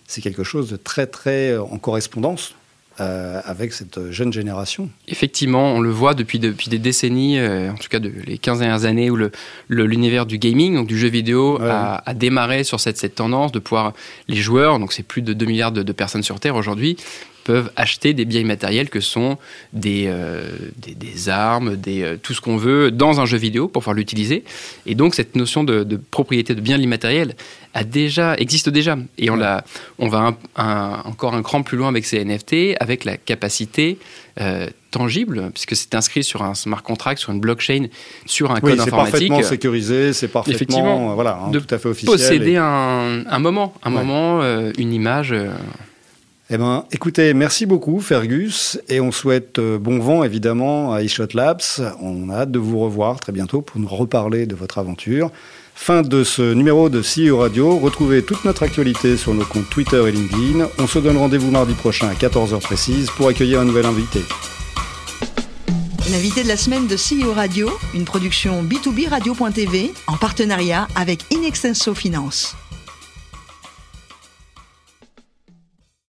c'est 0.08 0.20
quelque 0.22 0.42
chose 0.42 0.70
de 0.70 0.76
très 0.76 1.06
très 1.06 1.56
en 1.56 1.78
correspondance 1.78 2.54
euh, 3.00 3.40
avec 3.44 3.72
cette 3.72 4.10
jeune 4.10 4.32
génération. 4.32 4.90
Effectivement, 5.06 5.74
on 5.74 5.80
le 5.80 5.90
voit 5.90 6.14
depuis, 6.14 6.38
depuis 6.38 6.68
des 6.68 6.78
décennies, 6.78 7.38
euh, 7.38 7.70
en 7.70 7.76
tout 7.76 7.88
cas 7.88 7.98
de, 7.98 8.12
les 8.26 8.38
15 8.38 8.58
dernières 8.58 8.84
années, 8.84 9.10
où 9.10 9.18
l'univers 9.68 10.26
du 10.26 10.38
gaming, 10.38 10.74
donc 10.74 10.86
du 10.86 10.98
jeu 10.98 11.08
vidéo, 11.08 11.60
a, 11.62 12.14
démarré 12.14 12.64
sur 12.64 12.80
cette, 12.80 12.98
cette 12.98 13.14
tendance 13.14 13.52
de 13.52 13.58
pouvoir, 13.58 13.92
les 14.28 14.36
joueurs, 14.36 14.78
donc 14.78 14.92
c'est 14.92 15.02
plus 15.02 15.22
de 15.22 15.32
2 15.32 15.46
milliards 15.46 15.72
de, 15.72 15.82
de 15.82 15.92
personnes 15.92 16.22
sur 16.22 16.40
Terre 16.40 16.56
aujourd'hui, 16.56 16.96
peuvent 17.48 17.72
acheter 17.76 18.12
des 18.12 18.26
biens 18.26 18.42
immatériels 18.42 18.90
que 18.90 19.00
sont 19.00 19.38
des, 19.72 20.04
euh, 20.06 20.50
des, 20.76 21.30
armes, 21.30 21.76
des, 21.76 22.02
euh, 22.02 22.16
tout 22.22 22.34
ce 22.34 22.42
qu'on 22.42 22.58
veut 22.58 22.90
dans 22.90 23.22
un 23.22 23.24
jeu 23.24 23.38
vidéo 23.38 23.68
pour 23.68 23.80
pouvoir 23.80 23.96
l'utiliser. 23.96 24.44
Et 24.84 24.94
donc 24.94 25.14
cette 25.14 25.34
notion 25.34 25.64
de, 25.64 25.98
propriété 26.10 26.54
de 26.54 26.60
biens 26.60 26.76
immatériels 26.76 27.36
a 27.72 27.84
déjà, 27.84 28.34
existe 28.36 28.68
déjà. 28.68 28.98
Et 29.16 29.30
on, 29.30 29.36
l'a, 29.36 29.64
on 29.98 30.08
va 30.08 30.36
encore 30.56 31.32
un 31.32 31.42
cran 31.42 31.62
plus 31.62 31.78
loin 31.78 31.88
avec 31.88 32.04
ces 32.04 32.22
NFT, 32.22 32.76
avec 32.80 33.06
la 33.06 33.16
capacité 33.16 33.96
euh, 34.42 34.66
tangible, 34.90 35.50
puisque 35.54 35.74
c'est 35.74 35.94
inscrit 35.94 36.24
sur 36.24 36.42
un 36.42 36.54
smart 36.54 36.82
contract, 36.82 37.18
sur 37.18 37.32
une 37.32 37.40
blockchain, 37.40 37.86
sur 38.26 38.50
un 38.50 38.60
code 38.60 38.78
informatique. 38.78 39.20
C'est 39.20 39.28
parfaitement 39.30 39.42
sécurisé, 39.42 40.12
c'est 40.12 40.28
parfaitement 40.28 41.14
voilà, 41.14 41.40
hein, 41.46 41.50
tout 41.50 41.74
à 41.74 41.78
fait 41.78 41.88
officiel. 41.88 42.12
Posséder 42.12 42.56
un, 42.56 43.24
un, 43.26 43.38
moment, 43.38 43.72
un 43.82 43.90
moment, 43.90 44.42
une 44.76 44.92
image. 44.92 45.34
Eh 46.50 46.56
ben, 46.56 46.86
écoutez, 46.92 47.34
merci 47.34 47.66
beaucoup 47.66 48.00
Fergus 48.00 48.80
et 48.88 49.00
on 49.00 49.12
souhaite 49.12 49.58
euh, 49.58 49.78
bon 49.78 49.98
vent 49.98 50.24
évidemment 50.24 50.94
à 50.94 51.02
eShot 51.02 51.26
Labs. 51.34 51.60
On 52.00 52.30
a 52.30 52.36
hâte 52.36 52.50
de 52.50 52.58
vous 52.58 52.78
revoir 52.78 53.20
très 53.20 53.32
bientôt 53.32 53.60
pour 53.60 53.78
nous 53.78 53.86
reparler 53.86 54.46
de 54.46 54.54
votre 54.54 54.78
aventure. 54.78 55.30
Fin 55.74 56.00
de 56.00 56.24
ce 56.24 56.54
numéro 56.54 56.88
de 56.88 57.02
CEO 57.02 57.36
Radio. 57.36 57.76
Retrouvez 57.76 58.22
toute 58.22 58.46
notre 58.46 58.62
actualité 58.62 59.18
sur 59.18 59.34
nos 59.34 59.44
comptes 59.44 59.68
Twitter 59.68 60.02
et 60.08 60.10
LinkedIn. 60.10 60.66
On 60.78 60.86
se 60.86 60.98
donne 60.98 61.18
rendez-vous 61.18 61.50
mardi 61.50 61.74
prochain 61.74 62.08
à 62.08 62.14
14h 62.14 62.60
précise 62.62 63.10
pour 63.10 63.28
accueillir 63.28 63.60
un 63.60 63.66
nouvel 63.66 63.84
invité. 63.84 64.20
L'invité 66.10 66.42
de 66.44 66.48
la 66.48 66.56
semaine 66.56 66.86
de 66.86 66.96
CEO 66.96 67.34
Radio, 67.34 67.68
une 67.94 68.06
production 68.06 68.62
B2B 68.62 69.10
Radio.tv 69.10 69.92
en 70.06 70.16
partenariat 70.16 70.88
avec 70.96 71.30
Inextenso 71.30 71.94
Finance. 71.94 72.56